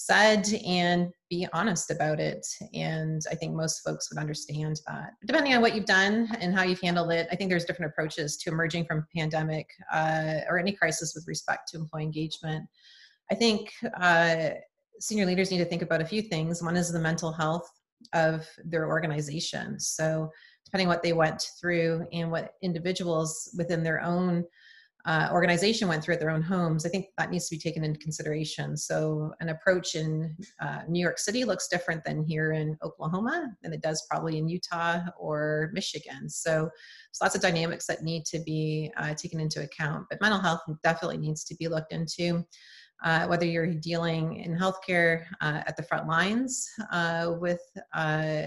said 0.00 0.46
and 0.64 1.10
be 1.28 1.48
honest 1.52 1.90
about 1.90 2.20
it. 2.20 2.46
And 2.72 3.20
I 3.32 3.34
think 3.34 3.52
most 3.52 3.80
folks 3.84 4.08
would 4.08 4.18
understand 4.18 4.80
that. 4.86 5.10
Depending 5.26 5.54
on 5.54 5.60
what 5.60 5.74
you've 5.74 5.86
done 5.86 6.28
and 6.40 6.54
how 6.54 6.62
you've 6.62 6.80
handled 6.80 7.10
it, 7.10 7.26
I 7.32 7.36
think 7.36 7.50
there's 7.50 7.64
different 7.64 7.90
approaches 7.90 8.36
to 8.38 8.50
emerging 8.50 8.84
from 8.84 9.08
pandemic 9.14 9.68
uh, 9.92 10.36
or 10.48 10.56
any 10.56 10.70
crisis 10.70 11.14
with 11.16 11.26
respect 11.26 11.68
to 11.70 11.78
employee 11.78 12.04
engagement. 12.04 12.64
I 13.32 13.34
think 13.34 13.72
uh, 14.00 14.50
senior 15.00 15.26
leaders 15.26 15.50
need 15.50 15.58
to 15.58 15.64
think 15.64 15.82
about 15.82 16.00
a 16.00 16.06
few 16.06 16.22
things. 16.22 16.62
One 16.62 16.76
is 16.76 16.92
the 16.92 17.00
mental 17.00 17.32
health 17.32 17.68
of 18.12 18.46
their 18.64 18.86
organization. 18.86 19.80
So 19.80 20.30
depending 20.64 20.86
what 20.86 21.02
they 21.02 21.12
went 21.12 21.42
through 21.60 22.06
and 22.12 22.30
what 22.30 22.54
individuals 22.62 23.52
within 23.58 23.82
their 23.82 24.00
own 24.00 24.44
uh, 25.08 25.30
organization 25.32 25.88
went 25.88 26.04
through 26.04 26.12
at 26.12 26.20
their 26.20 26.28
own 26.28 26.42
homes, 26.42 26.84
I 26.84 26.90
think 26.90 27.06
that 27.16 27.30
needs 27.30 27.48
to 27.48 27.56
be 27.56 27.58
taken 27.58 27.82
into 27.82 27.98
consideration. 27.98 28.76
So, 28.76 29.32
an 29.40 29.48
approach 29.48 29.94
in 29.94 30.36
uh, 30.60 30.80
New 30.86 31.00
York 31.00 31.18
City 31.18 31.44
looks 31.44 31.66
different 31.66 32.04
than 32.04 32.22
here 32.22 32.52
in 32.52 32.76
Oklahoma, 32.82 33.54
than 33.62 33.72
it 33.72 33.80
does 33.80 34.06
probably 34.10 34.36
in 34.36 34.50
Utah 34.50 35.00
or 35.18 35.70
Michigan. 35.72 36.28
So, 36.28 36.50
there's 36.50 37.22
lots 37.22 37.34
of 37.34 37.40
dynamics 37.40 37.86
that 37.86 38.02
need 38.02 38.26
to 38.26 38.38
be 38.40 38.92
uh, 38.98 39.14
taken 39.14 39.40
into 39.40 39.62
account. 39.62 40.04
But 40.10 40.20
mental 40.20 40.40
health 40.40 40.60
definitely 40.84 41.18
needs 41.18 41.42
to 41.44 41.56
be 41.56 41.68
looked 41.68 41.94
into. 41.94 42.44
Uh, 43.02 43.26
whether 43.28 43.46
you're 43.46 43.74
dealing 43.74 44.40
in 44.40 44.58
healthcare 44.58 45.24
uh, 45.40 45.62
at 45.66 45.76
the 45.76 45.82
front 45.84 46.08
lines 46.08 46.68
uh, 46.90 47.32
with 47.38 47.60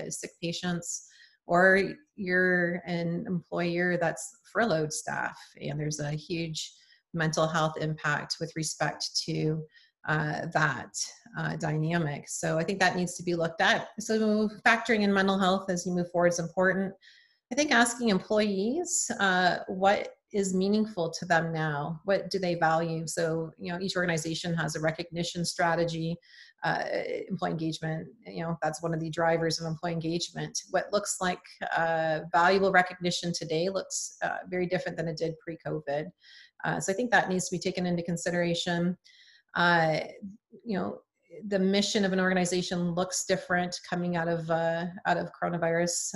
sick 0.10 0.32
patients, 0.42 1.08
or 1.52 1.84
you're 2.16 2.76
an 2.86 3.26
employer 3.28 3.98
that's 3.98 4.38
furloughed 4.54 4.94
staff 4.94 5.38
and 5.60 5.78
there's 5.78 6.00
a 6.00 6.12
huge 6.12 6.72
mental 7.14 7.46
health 7.46 7.74
impact 7.82 8.38
with 8.40 8.54
respect 8.56 9.10
to 9.26 9.62
uh, 10.08 10.46
that 10.54 10.94
uh, 11.38 11.58
dynamic. 11.58 12.30
So 12.30 12.58
I 12.58 12.64
think 12.64 12.80
that 12.80 12.96
needs 12.96 13.16
to 13.16 13.24
be 13.24 13.36
looked 13.36 13.60
at. 13.60 13.90
So 14.00 14.50
factoring 14.66 15.02
in 15.02 15.14
mental 15.14 15.38
health 15.38 15.70
as 15.70 15.86
you 15.86 15.92
move 15.92 16.10
forward 16.10 16.30
is 16.30 16.40
important. 16.40 16.94
I 17.52 17.56
think 17.56 17.72
asking 17.72 18.08
employees 18.08 19.12
uh, 19.20 19.58
what 19.68 20.08
is 20.32 20.54
meaningful 20.54 21.10
to 21.10 21.26
them 21.26 21.52
now, 21.52 22.00
what 22.06 22.30
do 22.30 22.40
they 22.40 22.56
value? 22.56 23.06
So 23.08 23.52
you 23.60 23.74
know 23.74 23.80
each 23.82 23.98
organization 23.98 24.54
has 24.54 24.78
a 24.78 24.80
recognition 24.80 25.44
strategy 25.44 26.16
uh, 26.64 26.84
employee 27.28 27.52
engagement 27.52 28.08
you 28.28 28.44
know 28.44 28.58
that's 28.62 28.84
one 28.84 28.94
of 28.94 29.00
the 29.00 29.10
drivers 29.10 29.60
of 29.60 29.68
employee 29.68 29.94
engagement. 29.94 30.62
What 30.70 30.92
looks 30.92 31.18
like 31.20 31.42
uh, 31.76 32.22
valuable 32.32 32.72
recognition 32.72 33.34
today 33.34 33.70
looks 33.70 34.18
uh, 34.22 34.38
very 34.50 34.68
different 34.68 34.98
than 34.98 35.08
it 35.08 35.18
did 35.18 35.40
pre-covid. 35.40 36.12
Uh, 36.64 36.80
so 36.80 36.92
i 36.92 36.96
think 36.96 37.10
that 37.12 37.30
needs 37.30 37.50
to 37.50 37.56
be 37.56 37.60
taken 37.60 37.86
into 37.86 38.04
consideration. 38.04 38.98
Uh, 39.56 40.02
you 40.64 40.78
know 40.78 41.00
the 41.48 41.58
mission 41.58 42.04
of 42.04 42.12
an 42.12 42.20
organization 42.20 42.92
looks 42.92 43.24
different 43.24 43.80
coming 43.90 44.18
out 44.18 44.28
of 44.28 44.50
uh, 44.52 44.86
out 45.08 45.18
of 45.18 45.32
coronavirus. 45.34 46.14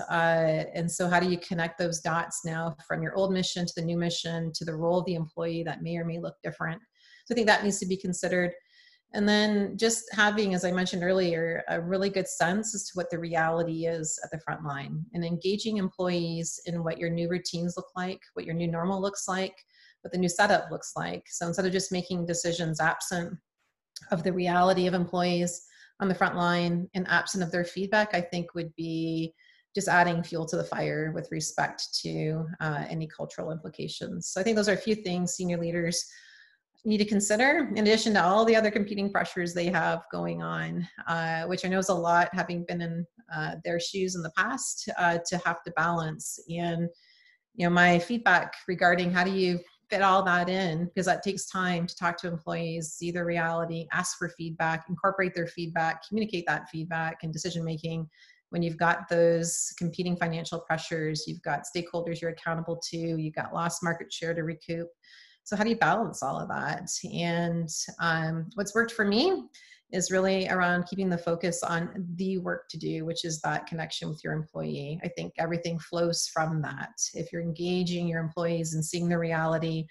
And 0.76 0.92
so 0.92 1.08
how 1.08 1.20
do 1.20 1.30
you 1.30 1.38
connect 1.38 1.80
those 1.80 2.02
dots 2.02 2.46
now 2.46 2.76
from 2.88 3.02
your 3.02 3.16
old 3.16 3.32
mission 3.32 3.66
to 3.66 3.74
the 3.78 3.82
new 3.82 3.98
mission 3.98 4.52
to 4.54 4.66
the 4.66 4.76
role 4.76 5.00
of 5.00 5.06
the 5.06 5.16
employee 5.16 5.64
that 5.64 5.82
may 5.82 5.98
or 5.98 6.06
may 6.06 6.20
look 6.20 6.36
different? 6.44 6.82
So 7.26 7.34
i 7.34 7.36
think 7.36 7.48
that 7.48 7.64
needs 7.64 7.80
to 7.80 7.88
be 7.88 7.98
considered 7.98 8.52
and 9.14 9.28
then 9.28 9.78
just 9.78 10.04
having, 10.14 10.54
as 10.54 10.66
I 10.66 10.72
mentioned 10.72 11.04
earlier, 11.04 11.64
a 11.70 11.80
really 11.80 12.10
good 12.10 12.28
sense 12.28 12.76
as 12.76 12.86
to 12.86 12.92
what 12.96 13.10
the 13.10 13.20
reality 13.20 13.86
is 13.86 14.20
at 14.24 14.32
the 14.32 14.40
front 14.40 14.66
line 14.66 15.06
and 15.14 15.24
engaging 15.24 15.78
employees 15.78 16.60
in 16.66 16.84
what 16.84 16.98
your 16.98 17.10
new 17.10 17.30
routines 17.30 17.76
look 17.78 17.88
like, 17.96 18.20
what 18.34 18.46
your 18.46 18.56
new 18.56 18.68
normal 18.68 19.02
looks 19.02 19.28
like, 19.28 19.56
what 20.02 20.12
the 20.12 20.18
new 20.18 20.28
setup 20.28 20.70
looks 20.70 20.94
like. 20.96 21.24
So 21.30 21.48
instead 21.48 21.66
of 21.66 21.72
just 21.72 21.92
making 21.92 22.26
decisions 22.26 22.82
absent 22.82 23.34
of 24.12 24.24
the 24.24 24.34
reality 24.34 24.86
of 24.86 24.94
employees 24.94 25.66
on 26.02 26.10
the 26.10 26.16
front 26.16 26.36
line 26.36 26.90
and 26.94 27.08
absent 27.08 27.44
of 27.44 27.52
their 27.52 27.64
feedback, 27.64 28.14
I 28.14 28.22
think 28.22 28.54
would 28.54 28.76
be 28.76 29.34
just 29.74 29.88
adding 29.88 30.24
fuel 30.24 30.46
to 30.46 30.58
the 30.58 30.64
fire 30.64 31.12
with 31.14 31.30
respect 31.32 31.84
to 32.02 32.46
uh, 32.60 32.86
any 32.90 33.08
cultural 33.08 33.52
implications. 33.52 34.28
So 34.28 34.40
I 34.42 34.44
think 34.44 34.56
those 34.56 34.70
are 34.70 34.74
a 34.74 34.78
few 34.78 34.96
things 34.96 35.34
senior 35.34 35.58
leaders 35.58 36.06
need 36.86 36.98
to 36.98 37.06
consider 37.06 37.72
in 37.76 37.80
addition 37.80 38.14
to 38.14 38.24
all 38.24 38.46
the 38.46 38.56
other 38.56 38.70
competing 38.70 39.12
pressures 39.12 39.54
they 39.54 39.68
have 39.68 40.04
going 40.12 40.42
on 40.44 40.88
uh, 41.08 41.44
which 41.44 41.66
i 41.66 41.68
know 41.68 41.80
is 41.80 41.90
a 41.90 41.94
lot 41.94 42.30
having 42.34 42.64
been 42.68 42.82
in 42.82 43.06
uh, 43.34 43.56
their 43.64 43.80
shoes 43.80 44.16
in 44.16 44.22
the 44.22 44.32
past 44.38 44.90
uh, 44.98 45.18
to 45.28 45.38
have 45.46 45.64
to 45.64 45.72
balance. 45.72 46.40
And 46.50 46.88
you 47.56 47.66
know 47.66 47.70
my 47.70 48.00
feedback 48.00 48.54
regarding 48.68 49.12
how 49.12 49.24
do 49.24 49.32
you 49.32 49.60
fit 49.90 50.02
all 50.02 50.24
that 50.24 50.50
in 50.50 50.86
because 50.86 51.06
that 51.06 51.24
takes 51.24 51.48
time 51.48 51.88
to 51.88 51.96
talk 51.96 52.18
to 52.18 52.28
employees 52.28 52.94
see 52.94 53.12
their 53.12 53.26
reality 53.26 53.88
ask 53.94 54.18
for 54.18 54.30
feedback 54.30 54.86
incorporate 54.90 55.34
their 55.36 55.48
feedback 55.48 56.02
communicate 56.08 56.44
that 56.48 56.68
feedback 56.70 57.18
and 57.24 57.32
decision 57.32 57.64
making. 57.64 58.08
When 58.50 58.62
you've 58.62 58.78
got 58.78 59.10
those 59.10 59.74
competing 59.78 60.18
financial 60.18 60.60
pressures 60.60 61.24
you've 61.28 61.42
got 61.42 61.64
stakeholders 61.64 62.22
you're 62.22 62.32
accountable 62.32 62.80
to 62.90 62.98
you've 62.98 63.36
got 63.36 63.54
lost 63.54 63.84
market 63.84 64.12
share 64.12 64.34
to 64.34 64.44
recoup 64.44 64.88
so 65.46 65.56
how 65.56 65.64
do 65.64 65.70
you 65.70 65.78
balance 65.78 66.24
all 66.24 66.40
of 66.40 66.50
that? 66.50 66.90
And 67.14 67.70
um, 68.00 68.50
what's 68.56 68.74
worked 68.74 68.92
for 68.92 69.06
me 69.06 69.44
is 69.92 70.10
really 70.10 70.50
around 70.50 70.88
keeping 70.88 71.08
the 71.08 71.18
focus 71.18 71.62
on 71.62 71.92
the 72.16 72.40
work 72.40 72.68
to 72.70 72.80
do, 72.80 73.06
which 73.06 73.24
is 73.24 73.40
that 73.42 73.68
connection 73.68 74.10
with 74.10 74.24
your 74.24 74.34
employee. 74.34 75.00
I 75.04 75.08
think 75.08 75.34
everything 75.38 75.78
flows 75.78 76.28
from 76.34 76.64
that. 76.64 77.00
If 77.14 77.32
you're 77.32 77.44
engaging 77.44 78.08
your 78.08 78.22
employees 78.22 78.74
and 78.74 78.84
seeing 78.84 79.08
the 79.08 79.20
reality, 79.20 79.86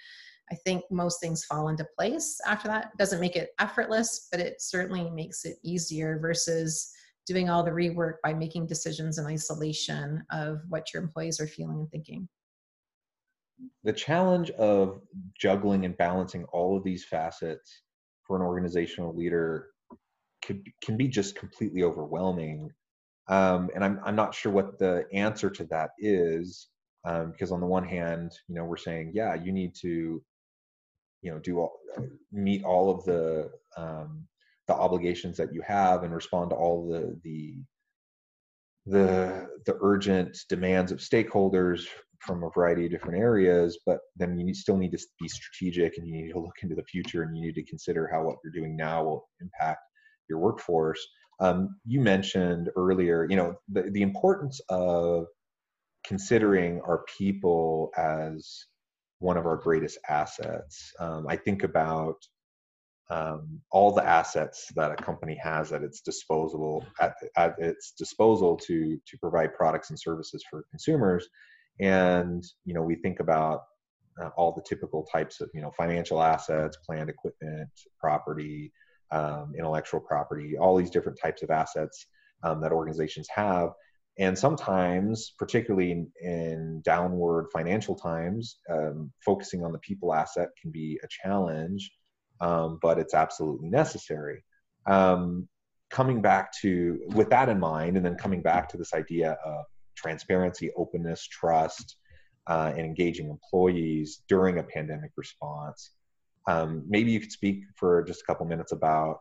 I 0.50 0.56
think 0.56 0.82
most 0.90 1.20
things 1.20 1.44
fall 1.44 1.68
into 1.68 1.86
place 1.96 2.40
after 2.44 2.66
that. 2.68 2.90
Doesn't 2.98 3.20
make 3.20 3.36
it 3.36 3.50
effortless, 3.60 4.26
but 4.32 4.40
it 4.40 4.60
certainly 4.60 5.08
makes 5.08 5.44
it 5.44 5.58
easier 5.62 6.18
versus 6.20 6.92
doing 7.26 7.48
all 7.48 7.62
the 7.62 7.70
rework 7.70 8.14
by 8.24 8.34
making 8.34 8.66
decisions 8.66 9.18
in 9.18 9.24
isolation 9.24 10.24
of 10.32 10.58
what 10.68 10.92
your 10.92 11.02
employees 11.02 11.38
are 11.38 11.46
feeling 11.46 11.78
and 11.78 11.90
thinking 11.92 12.28
the 13.84 13.92
challenge 13.92 14.50
of 14.52 15.00
juggling 15.38 15.84
and 15.84 15.96
balancing 15.96 16.44
all 16.52 16.76
of 16.76 16.84
these 16.84 17.04
facets 17.04 17.82
for 18.26 18.36
an 18.36 18.42
organizational 18.42 19.14
leader 19.14 19.68
could, 20.44 20.62
can 20.82 20.96
be 20.96 21.08
just 21.08 21.36
completely 21.36 21.82
overwhelming. 21.84 22.70
Um, 23.28 23.70
and 23.74 23.84
I'm, 23.84 24.00
I'm 24.04 24.16
not 24.16 24.34
sure 24.34 24.52
what 24.52 24.78
the 24.78 25.06
answer 25.12 25.50
to 25.50 25.64
that 25.66 25.90
is. 25.98 26.68
um, 27.04 27.32
because 27.32 27.52
on 27.52 27.60
the 27.60 27.66
one 27.66 27.84
hand 27.84 28.32
you 28.48 28.54
know 28.56 28.64
we're 28.64 28.76
saying 28.76 29.12
yeah 29.14 29.34
you 29.34 29.52
need 29.52 29.74
to 29.76 30.22
you 31.22 31.30
know 31.32 31.38
do 31.38 31.58
all, 31.60 31.78
meet 32.32 32.64
all 32.64 32.90
of 32.90 33.04
the 33.04 33.50
um, 33.76 34.26
the 34.68 34.74
obligations 34.74 35.36
that 35.38 35.52
you 35.54 35.62
have 35.62 36.02
and 36.04 36.14
respond 36.14 36.50
to 36.50 36.56
all 36.56 36.88
the 36.88 37.18
the 37.24 37.56
the 38.86 39.48
the 39.66 39.78
urgent 39.82 40.38
demands 40.48 40.92
of 40.92 40.98
stakeholders 41.00 41.86
from 42.24 42.42
a 42.42 42.50
variety 42.50 42.86
of 42.86 42.90
different 42.90 43.18
areas 43.18 43.78
but 43.86 43.98
then 44.16 44.38
you 44.38 44.54
still 44.54 44.76
need 44.76 44.92
to 44.92 44.98
be 45.20 45.28
strategic 45.28 45.98
and 45.98 46.06
you 46.06 46.14
need 46.14 46.32
to 46.32 46.38
look 46.38 46.56
into 46.62 46.74
the 46.74 46.84
future 46.84 47.22
and 47.22 47.36
you 47.36 47.46
need 47.46 47.54
to 47.54 47.64
consider 47.64 48.08
how 48.12 48.22
what 48.22 48.36
you're 48.42 48.52
doing 48.52 48.76
now 48.76 49.04
will 49.04 49.28
impact 49.40 49.80
your 50.28 50.38
workforce. 50.38 51.06
Um, 51.40 51.76
you 51.84 52.00
mentioned 52.00 52.70
earlier 52.76 53.26
you 53.28 53.36
know 53.36 53.56
the, 53.68 53.82
the 53.82 54.02
importance 54.02 54.60
of 54.68 55.26
considering 56.04 56.80
our 56.82 57.04
people 57.18 57.90
as 57.96 58.66
one 59.18 59.36
of 59.36 59.46
our 59.46 59.56
greatest 59.56 59.98
assets. 60.08 60.92
Um, 61.00 61.26
i 61.28 61.36
think 61.36 61.62
about 61.62 62.16
um, 63.10 63.60
all 63.70 63.92
the 63.92 64.04
assets 64.04 64.68
that 64.76 64.90
a 64.90 64.96
company 64.96 65.38
has 65.42 65.72
at 65.72 65.82
its 65.82 66.00
disposal 66.00 66.86
at, 67.00 67.14
at 67.36 67.54
its 67.58 67.92
disposal 67.98 68.56
to 68.56 68.98
to 69.06 69.18
provide 69.18 69.54
products 69.54 69.90
and 69.90 70.00
services 70.00 70.42
for 70.48 70.64
consumers 70.70 71.28
and 71.80 72.44
you 72.64 72.74
know 72.74 72.82
we 72.82 72.94
think 72.96 73.20
about 73.20 73.62
uh, 74.22 74.30
all 74.36 74.52
the 74.52 74.62
typical 74.62 75.04
types 75.12 75.40
of 75.40 75.50
you 75.54 75.60
know 75.60 75.70
financial 75.76 76.22
assets 76.22 76.76
plant 76.86 77.10
equipment 77.10 77.68
property 77.98 78.72
um, 79.10 79.52
intellectual 79.58 80.00
property 80.00 80.56
all 80.56 80.76
these 80.76 80.90
different 80.90 81.18
types 81.20 81.42
of 81.42 81.50
assets 81.50 82.06
um, 82.42 82.60
that 82.60 82.72
organizations 82.72 83.26
have 83.34 83.70
and 84.18 84.38
sometimes 84.38 85.34
particularly 85.38 85.90
in, 85.90 86.08
in 86.20 86.80
downward 86.84 87.48
financial 87.52 87.96
times 87.96 88.58
um, 88.70 89.10
focusing 89.24 89.64
on 89.64 89.72
the 89.72 89.78
people 89.78 90.14
asset 90.14 90.48
can 90.60 90.70
be 90.70 90.98
a 91.02 91.08
challenge 91.08 91.90
um, 92.40 92.78
but 92.82 92.98
it's 92.98 93.14
absolutely 93.14 93.68
necessary. 93.68 94.44
Um, 94.86 95.48
coming 95.90 96.20
back 96.20 96.52
to, 96.60 97.00
with 97.14 97.30
that 97.30 97.48
in 97.48 97.60
mind, 97.60 97.96
and 97.96 98.04
then 98.04 98.16
coming 98.16 98.42
back 98.42 98.68
to 98.70 98.76
this 98.76 98.92
idea 98.94 99.38
of 99.44 99.64
transparency, 100.04 100.70
openness, 100.76 101.26
trust, 101.26 101.96
uh, 102.46 102.72
and 102.76 102.84
engaging 102.84 103.30
employees 103.30 104.22
during 104.28 104.58
a 104.58 104.62
pandemic 104.62 105.12
response. 105.16 105.92
Um, 106.46 106.84
maybe 106.86 107.10
you 107.10 107.20
could 107.20 107.32
speak 107.32 107.64
for 107.76 108.02
just 108.02 108.20
a 108.20 108.24
couple 108.26 108.44
minutes 108.46 108.72
about 108.72 109.20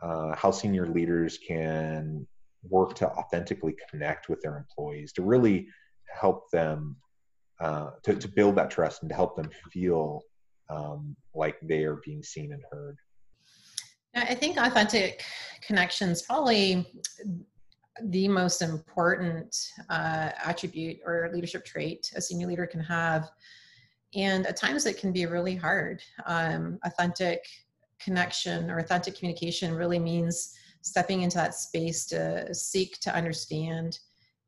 uh, 0.00 0.34
how 0.36 0.50
senior 0.52 0.86
leaders 0.86 1.38
can 1.38 2.26
work 2.68 2.94
to 2.94 3.08
authentically 3.08 3.74
connect 3.90 4.28
with 4.28 4.40
their 4.42 4.56
employees 4.56 5.12
to 5.14 5.22
really 5.22 5.66
help 6.20 6.50
them 6.52 6.96
uh, 7.60 7.90
to, 8.04 8.14
to 8.14 8.28
build 8.28 8.54
that 8.56 8.70
trust 8.70 9.02
and 9.02 9.08
to 9.08 9.14
help 9.14 9.36
them 9.36 9.50
feel 9.72 10.22
um, 10.70 11.16
like 11.34 11.56
they 11.62 11.82
are 11.84 12.00
being 12.04 12.22
seen 12.22 12.52
and 12.52 12.62
heard. 12.70 12.96
I 14.14 14.34
think 14.34 14.56
authentic 14.58 15.24
connections 15.66 16.22
probably 16.22 16.86
the 18.04 18.28
most 18.28 18.62
important 18.62 19.72
uh, 19.90 20.30
attribute 20.44 20.98
or 21.04 21.30
leadership 21.32 21.64
trait 21.64 22.10
a 22.16 22.20
senior 22.20 22.46
leader 22.46 22.66
can 22.66 22.80
have. 22.80 23.30
And 24.14 24.46
at 24.46 24.56
times 24.56 24.86
it 24.86 24.98
can 24.98 25.12
be 25.12 25.26
really 25.26 25.56
hard. 25.56 26.02
Um, 26.26 26.78
authentic 26.84 27.44
connection 28.00 28.70
or 28.70 28.78
authentic 28.78 29.16
communication 29.16 29.74
really 29.74 29.98
means 29.98 30.54
stepping 30.82 31.22
into 31.22 31.36
that 31.36 31.54
space 31.54 32.06
to 32.06 32.52
seek 32.54 32.98
to 33.00 33.14
understand 33.14 33.98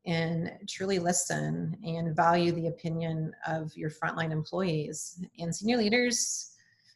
and 0.05 0.51
truly 0.67 0.99
listen 0.99 1.75
and 1.83 2.15
value 2.15 2.51
the 2.51 2.67
opinion 2.67 3.33
of 3.47 3.75
your 3.75 3.89
frontline 3.89 4.31
employees. 4.31 5.23
And 5.39 5.55
senior 5.55 5.77
leaders 5.77 6.51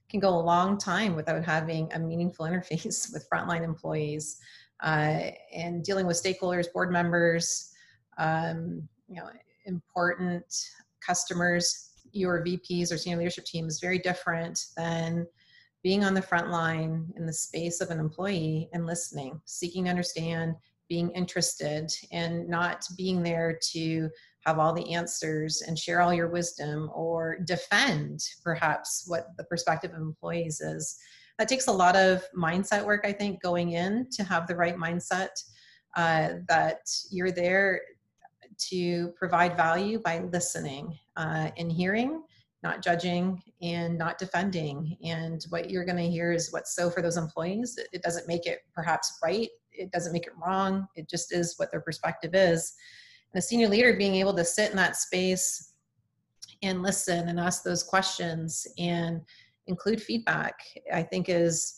can 0.09 0.19
go 0.19 0.29
a 0.29 0.41
long 0.41 0.77
time 0.77 1.15
without 1.15 1.43
having 1.43 1.91
a 1.93 1.99
meaningful 1.99 2.45
interface 2.47 3.11
with 3.13 3.27
frontline 3.29 3.63
employees 3.63 4.39
and 4.81 5.83
dealing 5.83 6.07
with 6.07 6.21
stakeholders, 6.21 6.71
board 6.71 6.91
members, 6.91 7.71
um, 8.17 8.87
you 9.07 9.15
know, 9.15 9.29
important 9.65 10.45
customers. 11.05 11.91
Your 12.11 12.43
VPs 12.43 12.91
or 12.91 12.97
senior 12.97 13.17
leadership 13.17 13.45
team 13.45 13.67
is 13.67 13.79
very 13.79 13.99
different 13.99 14.59
than 14.75 15.27
being 15.83 16.03
on 16.03 16.13
the 16.13 16.21
front 16.21 16.49
line 16.49 17.11
in 17.15 17.25
the 17.25 17.33
space 17.33 17.81
of 17.81 17.89
an 17.89 17.99
employee 17.99 18.69
and 18.73 18.85
listening, 18.85 19.39
seeking 19.45 19.85
to 19.85 19.89
understand, 19.89 20.55
being 20.89 21.11
interested 21.11 21.91
and 22.11 22.47
not 22.49 22.83
being 22.97 23.23
there 23.23 23.57
to 23.71 24.09
have 24.45 24.57
all 24.57 24.73
the 24.73 24.93
answers 24.93 25.61
and 25.61 25.77
share 25.77 26.01
all 26.01 26.13
your 26.13 26.29
wisdom 26.29 26.89
or 26.93 27.37
defend 27.45 28.19
perhaps 28.43 29.05
what 29.07 29.27
the 29.37 29.43
perspective 29.45 29.91
of 29.91 30.01
employees 30.01 30.59
is 30.59 30.97
that 31.39 31.47
takes 31.47 31.67
a 31.67 31.71
lot 31.71 31.95
of 31.95 32.23
mindset 32.37 32.85
work 32.85 33.01
i 33.03 33.11
think 33.11 33.41
going 33.41 33.71
in 33.71 34.07
to 34.11 34.23
have 34.23 34.45
the 34.45 34.55
right 34.55 34.77
mindset 34.77 35.29
uh, 35.95 36.33
that 36.47 36.81
you're 37.09 37.31
there 37.31 37.81
to 38.59 39.11
provide 39.17 39.57
value 39.57 39.99
by 40.05 40.19
listening 40.31 40.95
uh, 41.17 41.49
and 41.57 41.71
hearing 41.71 42.21
not 42.61 42.83
judging 42.83 43.41
and 43.61 43.97
not 43.97 44.19
defending 44.19 44.95
and 45.03 45.45
what 45.49 45.71
you're 45.71 45.85
going 45.85 45.97
to 45.97 46.09
hear 46.09 46.31
is 46.31 46.51
what's 46.51 46.75
so 46.75 46.91
for 46.91 47.01
those 47.01 47.17
employees 47.17 47.79
it 47.91 48.03
doesn't 48.03 48.27
make 48.27 48.45
it 48.45 48.59
perhaps 48.75 49.17
right 49.23 49.49
it 49.79 49.91
doesn't 49.91 50.13
make 50.13 50.27
it 50.27 50.33
wrong. 50.43 50.87
It 50.95 51.09
just 51.09 51.33
is 51.33 51.55
what 51.57 51.71
their 51.71 51.81
perspective 51.81 52.35
is. 52.35 52.73
And 53.33 53.39
a 53.39 53.41
senior 53.41 53.67
leader 53.67 53.95
being 53.95 54.15
able 54.15 54.33
to 54.35 54.45
sit 54.45 54.69
in 54.69 54.77
that 54.77 54.97
space 54.97 55.73
and 56.61 56.83
listen 56.83 57.29
and 57.29 57.39
ask 57.39 57.63
those 57.63 57.83
questions 57.83 58.67
and 58.77 59.21
include 59.69 60.01
feedback, 60.01 60.59
I 60.93 61.03
think 61.03 61.29
is 61.29 61.75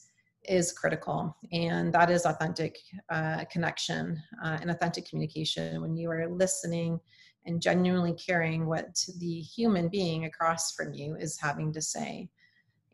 is 0.50 0.74
critical. 0.74 1.38
And 1.52 1.94
that 1.94 2.10
is 2.10 2.26
authentic 2.26 2.76
uh, 3.12 3.46
connection 3.52 4.20
uh, 4.44 4.58
and 4.60 4.72
authentic 4.72 5.08
communication. 5.08 5.82
When 5.82 5.96
you 5.96 6.10
are 6.10 6.28
listening 6.28 7.00
and 7.46 7.62
genuinely 7.62 8.14
caring 8.14 8.66
what 8.66 9.06
the 9.20 9.42
human 9.42 9.88
being 9.88 10.26
across 10.26 10.74
from 10.74 10.94
you 10.96 11.16
is 11.16 11.40
having 11.40 11.72
to 11.74 11.82
say. 11.82 12.28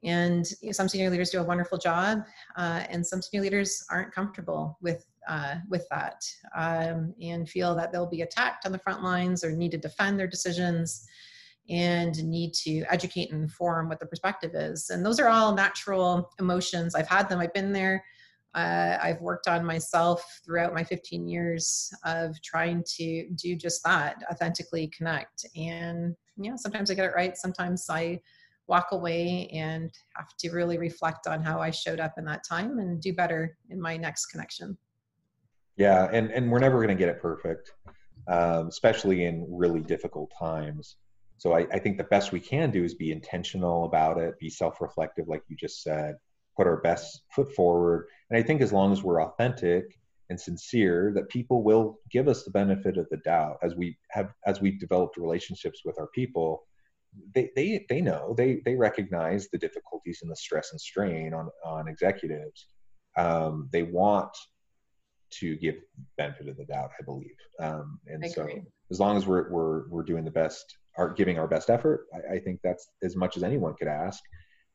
And 0.04 0.46
some 0.72 0.90
senior 0.90 1.10
leaders 1.10 1.32
do 1.32 1.40
a 1.40 1.44
wonderful 1.44 1.78
job, 1.78 2.20
uh, 2.56 2.84
and 2.90 3.06
some 3.06 3.22
senior 3.22 3.44
leaders 3.44 3.84
aren't 3.90 4.14
comfortable 4.14 4.78
with 4.82 5.06
uh, 5.28 5.56
with 5.70 5.86
that 5.90 6.22
um, 6.56 7.14
and 7.22 7.50
feel 7.50 7.76
that 7.76 7.92
they'll 7.92 8.10
be 8.10 8.22
attacked 8.22 8.66
on 8.66 8.72
the 8.72 8.80
front 8.80 9.04
lines 9.04 9.44
or 9.44 9.52
need 9.52 9.72
to 9.72 9.78
defend 9.78 10.18
their 10.18 10.28
decisions 10.28 11.06
and 11.70 12.16
need 12.24 12.54
to 12.54 12.84
educate 12.90 13.32
and 13.32 13.42
inform 13.42 13.90
what 13.90 14.00
the 14.00 14.06
perspective 14.06 14.52
is. 14.54 14.90
And 14.90 15.06
those 15.06 15.20
are 15.20 15.28
all 15.28 15.54
natural 15.54 16.32
emotions. 16.40 16.96
I've 16.96 17.08
had 17.08 17.28
them. 17.30 17.40
I've 17.40 17.54
been 17.54 17.74
there. 17.74 18.04
Uh, 18.56 18.98
I've 19.02 19.22
worked 19.22 19.48
on 19.48 19.66
myself 19.66 20.24
throughout 20.44 20.74
my 20.74 20.84
15 20.84 21.28
years 21.28 21.92
of 22.06 22.42
trying 22.42 22.84
to 22.96 23.30
do 23.36 23.56
just 23.56 23.84
that, 23.84 24.24
authentically 24.32 24.92
connect. 24.98 25.46
And 25.56 26.16
yeah, 26.38 26.56
sometimes 26.56 26.90
I 26.90 26.96
get 26.96 27.06
it 27.06 27.14
right. 27.16 27.38
Sometimes 27.38 27.86
I 27.90 28.20
walk 28.68 28.88
away 28.92 29.48
and 29.54 29.92
have 30.16 30.36
to 30.40 30.50
really 30.52 30.78
reflect 30.78 31.28
on 31.28 31.44
how 31.44 31.62
I 31.62 31.72
showed 31.72 32.00
up 32.00 32.14
in 32.18 32.26
that 32.26 32.44
time 32.44 32.80
and 32.80 33.02
do 33.02 33.14
better 33.14 33.58
in 33.70 33.82
my 33.82 33.98
next 33.98 34.28
connection. 34.28 34.78
Yeah, 35.76 36.10
and 36.12 36.32
and 36.32 36.52
we're 36.52 36.60
never 36.60 36.78
going 36.78 36.90
to 36.90 36.96
get 36.96 37.10
it 37.10 37.22
perfect, 37.22 37.72
um, 38.28 38.68
especially 38.68 39.26
in 39.26 39.46
really 39.48 39.82
difficult 39.82 40.32
times. 40.38 40.96
So 41.38 41.54
I, 41.54 41.68
I 41.72 41.80
think 41.80 41.98
the 41.98 42.04
best 42.06 42.32
we 42.32 42.40
can 42.40 42.72
do 42.72 42.84
is 42.84 42.96
be 42.96 43.12
intentional 43.12 43.86
about 43.86 44.18
it, 44.18 44.40
be 44.40 44.50
self-reflective, 44.50 45.28
like 45.28 45.44
you 45.48 45.56
just 45.56 45.84
said, 45.84 46.16
put 46.56 46.68
our 46.68 46.78
best 46.78 47.22
foot 47.32 47.54
forward. 47.54 48.08
And 48.30 48.40
I 48.40 48.44
think 48.44 48.62
as 48.62 48.74
long 48.74 48.92
as 48.92 49.04
we're 49.04 49.24
authentic 49.24 50.00
and 50.30 50.40
sincere, 50.40 51.12
that 51.16 51.30
people 51.30 51.64
will 51.64 52.00
give 52.12 52.28
us 52.28 52.44
the 52.44 52.52
benefit 52.52 52.98
of 52.98 53.08
the 53.10 53.18
doubt 53.18 53.58
as 53.62 53.76
we 53.76 53.98
have 54.10 54.34
as 54.46 54.62
we've 54.62 54.80
developed 54.80 55.18
relationships 55.18 55.82
with 55.86 55.98
our 56.00 56.08
people 56.08 56.64
they 57.34 57.50
they 57.56 57.86
they 57.90 58.02
know 58.02 58.34
they 58.38 58.62
they 58.66 58.76
recognize 58.76 59.48
the 59.50 59.58
difficulties 59.58 60.20
and 60.22 60.32
the 60.32 60.36
stress 60.36 60.72
and 60.72 60.82
strain 60.82 61.34
on 61.34 61.50
on 61.66 61.88
executives. 61.88 62.68
Um, 63.18 63.70
they 63.72 63.84
want 63.84 64.36
to 65.30 65.56
give 65.58 65.76
benefit 66.18 66.48
of 66.48 66.58
the 66.58 66.66
doubt, 66.66 66.92
I 67.00 67.04
believe. 67.04 67.36
Um, 67.60 68.00
and 68.08 68.24
I 68.24 68.28
so 68.28 68.48
as 68.92 69.00
long 69.00 69.18
as 69.18 69.26
we're 69.26 69.50
we're 69.50 69.88
we're 69.90 70.04
doing 70.04 70.26
the 70.26 70.32
best, 70.32 70.78
are 70.98 71.10
giving 71.10 71.38
our 71.38 71.48
best 71.48 71.70
effort, 71.70 72.08
I, 72.14 72.36
I, 72.36 72.40
think 72.40 72.60
that's 72.64 72.90
as 73.04 73.16
much 73.16 73.38
as 73.38 73.44
anyone 73.44 73.76
could 73.76 73.88
ask, 73.88 74.24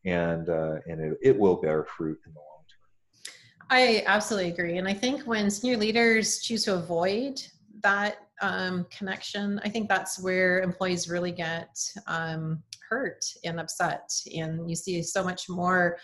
and 0.05 0.49
uh, 0.49 0.77
and 0.87 1.01
it, 1.01 1.19
it 1.23 1.39
will 1.39 1.57
bear 1.57 1.85
fruit 1.85 2.19
in 2.27 2.33
the 2.33 2.41
long 2.41 2.65
term. 2.69 3.35
I 3.71 4.03
absolutely 4.07 4.51
agree, 4.51 4.79
and 4.79 4.89
I 4.89 4.95
think 4.95 5.23
when 5.23 5.51
senior 5.51 5.77
leaders 5.77 6.41
choose 6.41 6.65
to 6.65 6.75
avoid 6.75 7.41
that 7.83 8.29
um, 8.41 8.87
connection, 8.91 9.61
I 9.65 9.69
think 9.69 9.89
that's 9.89 10.23
where 10.23 10.61
employees 10.61 11.09
really 11.09 11.33
get 11.33 11.79
um, 12.07 12.63
hurt 12.89 13.25
and 13.45 13.59
upset. 13.59 14.11
And 14.37 14.69
you 14.69 14.77
see 14.77 15.03
so 15.03 15.25
much 15.25 15.49
more 15.49 15.99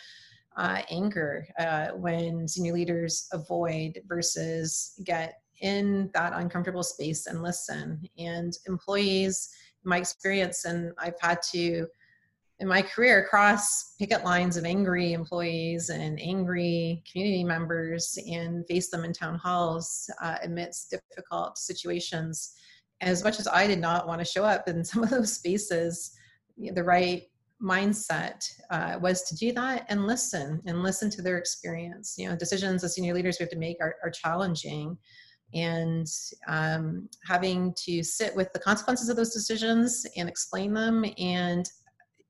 uh, 0.57 0.83
anger 0.91 1.47
uh, 1.59 1.89
when 1.89 2.49
senior 2.49 2.73
leaders 2.73 3.29
avoid 3.33 4.01
versus 4.07 4.95
get 5.05 5.41
in 5.61 6.11
that 6.15 6.33
uncomfortable 6.35 6.83
space 6.83 7.27
and 7.27 7.43
listen. 7.43 8.09
And 8.19 8.57
employees 8.67 9.51
my 9.89 9.99
experience, 9.99 10.65
and 10.65 10.93
I've 10.99 11.21
had 11.21 11.43
to 11.53 11.87
in 12.61 12.67
my 12.67 12.83
career 12.83 13.27
cross 13.29 13.95
picket 13.99 14.25
lines 14.25 14.57
of 14.57 14.65
angry 14.65 15.13
employees 15.13 15.91
and 15.91 16.21
angry 16.21 17.03
community 17.11 17.45
members 17.45 18.19
and 18.29 18.67
face 18.67 18.91
them 18.91 19.05
in 19.05 19.13
town 19.13 19.39
halls 19.39 20.11
uh, 20.21 20.37
amidst 20.43 20.91
difficult 20.91 21.57
situations. 21.57 22.55
As 23.01 23.23
much 23.23 23.39
as 23.39 23.47
I 23.47 23.69
did 23.69 23.79
not 23.79 24.09
want 24.09 24.21
to 24.21 24.25
show 24.25 24.45
up 24.45 24.69
in 24.69 24.85
some 24.85 25.05
of 25.05 25.11
those 25.11 25.35
spaces, 25.35 26.17
the 26.57 26.83
right 26.83 27.23
mindset 27.63 28.45
uh, 28.71 28.99
was 29.01 29.23
to 29.23 29.37
do 29.37 29.53
that 29.53 29.85
and 29.89 30.07
listen 30.07 30.61
and 30.67 30.83
listen 30.83 31.11
to 31.11 31.23
their 31.23 31.39
experience. 31.39 32.15
You 32.19 32.29
know, 32.29 32.37
decisions 32.37 32.83
as 32.83 32.95
senior 32.95 33.15
leaders 33.15 33.37
we 33.39 33.45
have 33.45 33.51
to 33.51 33.59
make 33.59 33.79
are, 33.81 33.97
are 34.03 34.11
challenging 34.11 34.97
and 35.55 36.07
um, 36.47 37.09
having 37.27 37.75
to 37.85 38.03
sit 38.03 38.35
with 38.37 38.53
the 38.53 38.59
consequences 38.59 39.09
of 39.09 39.17
those 39.17 39.33
decisions 39.33 40.07
and 40.17 40.29
explain 40.29 40.75
them 40.75 41.05
and 41.19 41.69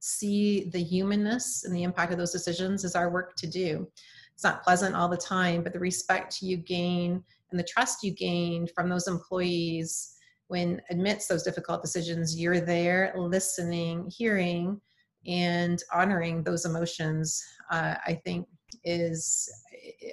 see 0.00 0.70
the 0.70 0.82
humanness 0.82 1.64
and 1.64 1.74
the 1.74 1.82
impact 1.82 2.12
of 2.12 2.18
those 2.18 2.32
decisions 2.32 2.84
is 2.84 2.94
our 2.94 3.10
work 3.10 3.34
to 3.36 3.46
do. 3.46 3.88
It's 4.34 4.44
not 4.44 4.62
pleasant 4.62 4.94
all 4.94 5.08
the 5.08 5.16
time, 5.16 5.64
but 5.64 5.72
the 5.72 5.80
respect 5.80 6.40
you 6.40 6.56
gain 6.56 7.22
and 7.50 7.58
the 7.58 7.64
trust 7.64 8.04
you 8.04 8.12
gain 8.12 8.68
from 8.74 8.88
those 8.88 9.08
employees 9.08 10.14
when 10.48 10.80
amidst 10.90 11.28
those 11.28 11.42
difficult 11.42 11.82
decisions, 11.82 12.38
you're 12.38 12.60
there 12.60 13.12
listening, 13.16 14.10
hearing, 14.16 14.80
and 15.26 15.82
honoring 15.92 16.42
those 16.42 16.64
emotions, 16.64 17.42
uh, 17.70 17.94
I 18.06 18.14
think 18.24 18.46
is, 18.84 19.48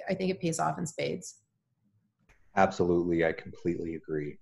I 0.08 0.14
think 0.14 0.30
it 0.30 0.40
pays 0.40 0.60
off 0.60 0.78
in 0.78 0.86
spades. 0.86 1.36
Absolutely, 2.56 3.24
I 3.24 3.32
completely 3.32 3.94
agree. 3.94 4.38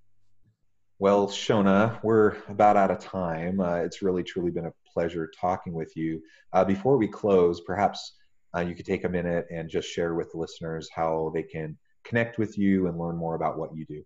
Well, 0.98 1.28
Shona, 1.28 2.02
we're 2.02 2.36
about 2.48 2.76
out 2.76 2.90
of 2.90 2.98
time. 2.98 3.60
Uh, 3.60 3.76
it's 3.76 4.02
really 4.02 4.22
truly 4.22 4.50
been 4.50 4.66
a 4.66 4.72
pleasure 4.92 5.30
talking 5.40 5.72
with 5.72 5.92
you. 5.96 6.22
Uh, 6.52 6.64
before 6.64 6.96
we 6.96 7.08
close, 7.08 7.60
perhaps 7.60 8.14
uh, 8.56 8.60
you 8.60 8.74
could 8.74 8.86
take 8.86 9.04
a 9.04 9.08
minute 9.08 9.46
and 9.50 9.68
just 9.68 9.88
share 9.88 10.14
with 10.14 10.30
the 10.32 10.38
listeners 10.38 10.88
how 10.94 11.30
they 11.34 11.42
can 11.42 11.76
connect 12.04 12.38
with 12.38 12.56
you 12.56 12.86
and 12.86 12.98
learn 12.98 13.16
more 13.16 13.34
about 13.34 13.58
what 13.58 13.74
you 13.74 13.84
do. 13.86 14.04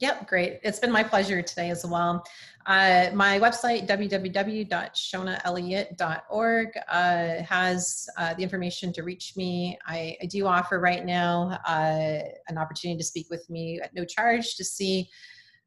Yep, 0.00 0.28
great. 0.28 0.58
It's 0.64 0.80
been 0.80 0.90
my 0.90 1.04
pleasure 1.04 1.40
today 1.40 1.70
as 1.70 1.86
well. 1.86 2.24
Uh, 2.66 3.10
my 3.14 3.38
website, 3.38 3.86
www.shonaelliott.org, 3.86 6.68
uh, 6.88 7.42
has 7.42 8.08
uh, 8.18 8.34
the 8.34 8.42
information 8.42 8.92
to 8.92 9.04
reach 9.04 9.36
me. 9.36 9.78
I, 9.86 10.16
I 10.20 10.26
do 10.26 10.46
offer 10.46 10.80
right 10.80 11.04
now 11.04 11.60
uh, 11.66 12.18
an 12.48 12.58
opportunity 12.58 12.98
to 12.98 13.04
speak 13.04 13.28
with 13.30 13.48
me 13.48 13.80
at 13.80 13.94
no 13.94 14.04
charge 14.04 14.56
to 14.56 14.64
see 14.64 15.08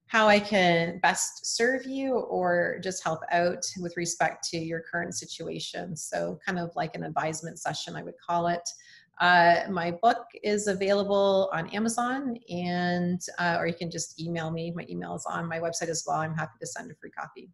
how 0.07 0.27
I 0.27 0.39
can 0.39 0.99
best 0.99 1.55
serve 1.55 1.85
you 1.85 2.15
or 2.15 2.79
just 2.83 3.01
help 3.03 3.21
out 3.31 3.63
with 3.79 3.95
respect 3.95 4.43
to 4.49 4.57
your 4.57 4.83
current 4.91 5.15
situation. 5.15 5.95
So, 5.95 6.37
kind 6.45 6.59
of 6.59 6.75
like 6.75 6.95
an 6.95 7.03
advisement 7.03 7.59
session, 7.59 7.95
I 7.95 8.03
would 8.03 8.17
call 8.17 8.47
it. 8.47 8.67
Uh, 9.19 9.61
my 9.69 9.91
book 9.91 10.25
is 10.43 10.67
available 10.67 11.49
on 11.51 11.67
Amazon, 11.69 12.37
and 12.49 13.19
uh, 13.39 13.57
or 13.59 13.67
you 13.67 13.73
can 13.73 13.89
just 13.89 14.21
email 14.21 14.51
me. 14.51 14.71
My 14.75 14.85
email 14.89 15.15
is 15.15 15.25
on 15.25 15.47
my 15.47 15.59
website 15.59 15.89
as 15.89 16.03
well. 16.05 16.17
I'm 16.17 16.35
happy 16.35 16.53
to 16.59 16.67
send 16.67 16.91
a 16.91 16.95
free 16.95 17.09
copy. 17.09 17.49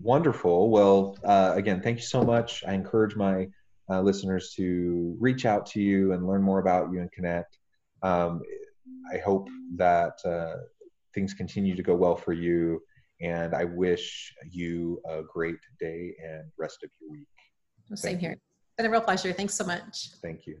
Wonderful. 0.00 0.70
Well, 0.70 1.16
uh, 1.24 1.52
again, 1.56 1.80
thank 1.80 1.98
you 1.98 2.04
so 2.04 2.22
much. 2.22 2.62
I 2.66 2.74
encourage 2.74 3.16
my 3.16 3.48
uh, 3.90 4.02
listeners 4.02 4.52
to 4.56 5.16
reach 5.18 5.46
out 5.46 5.66
to 5.66 5.80
you 5.80 6.12
and 6.12 6.26
learn 6.26 6.42
more 6.42 6.58
about 6.58 6.92
you 6.92 7.00
and 7.00 7.10
connect. 7.10 7.58
Um, 8.02 8.42
I 9.12 9.18
hope 9.18 9.48
that 9.76 10.18
uh, 10.24 10.56
things 11.14 11.32
continue 11.32 11.74
to 11.74 11.82
go 11.82 11.94
well 11.94 12.16
for 12.16 12.32
you. 12.34 12.80
And 13.20 13.54
I 13.54 13.64
wish 13.64 14.32
you 14.48 15.00
a 15.08 15.22
great 15.22 15.58
day 15.80 16.14
and 16.22 16.44
rest 16.56 16.84
of 16.84 16.90
your 17.00 17.10
week. 17.10 17.26
Same 17.94 18.18
here. 18.18 18.32
It's 18.32 18.76
been 18.76 18.86
a 18.86 18.90
real 18.90 19.00
pleasure. 19.00 19.32
Thanks 19.32 19.54
so 19.54 19.64
much. 19.64 20.10
Thank 20.22 20.46
you. 20.46 20.60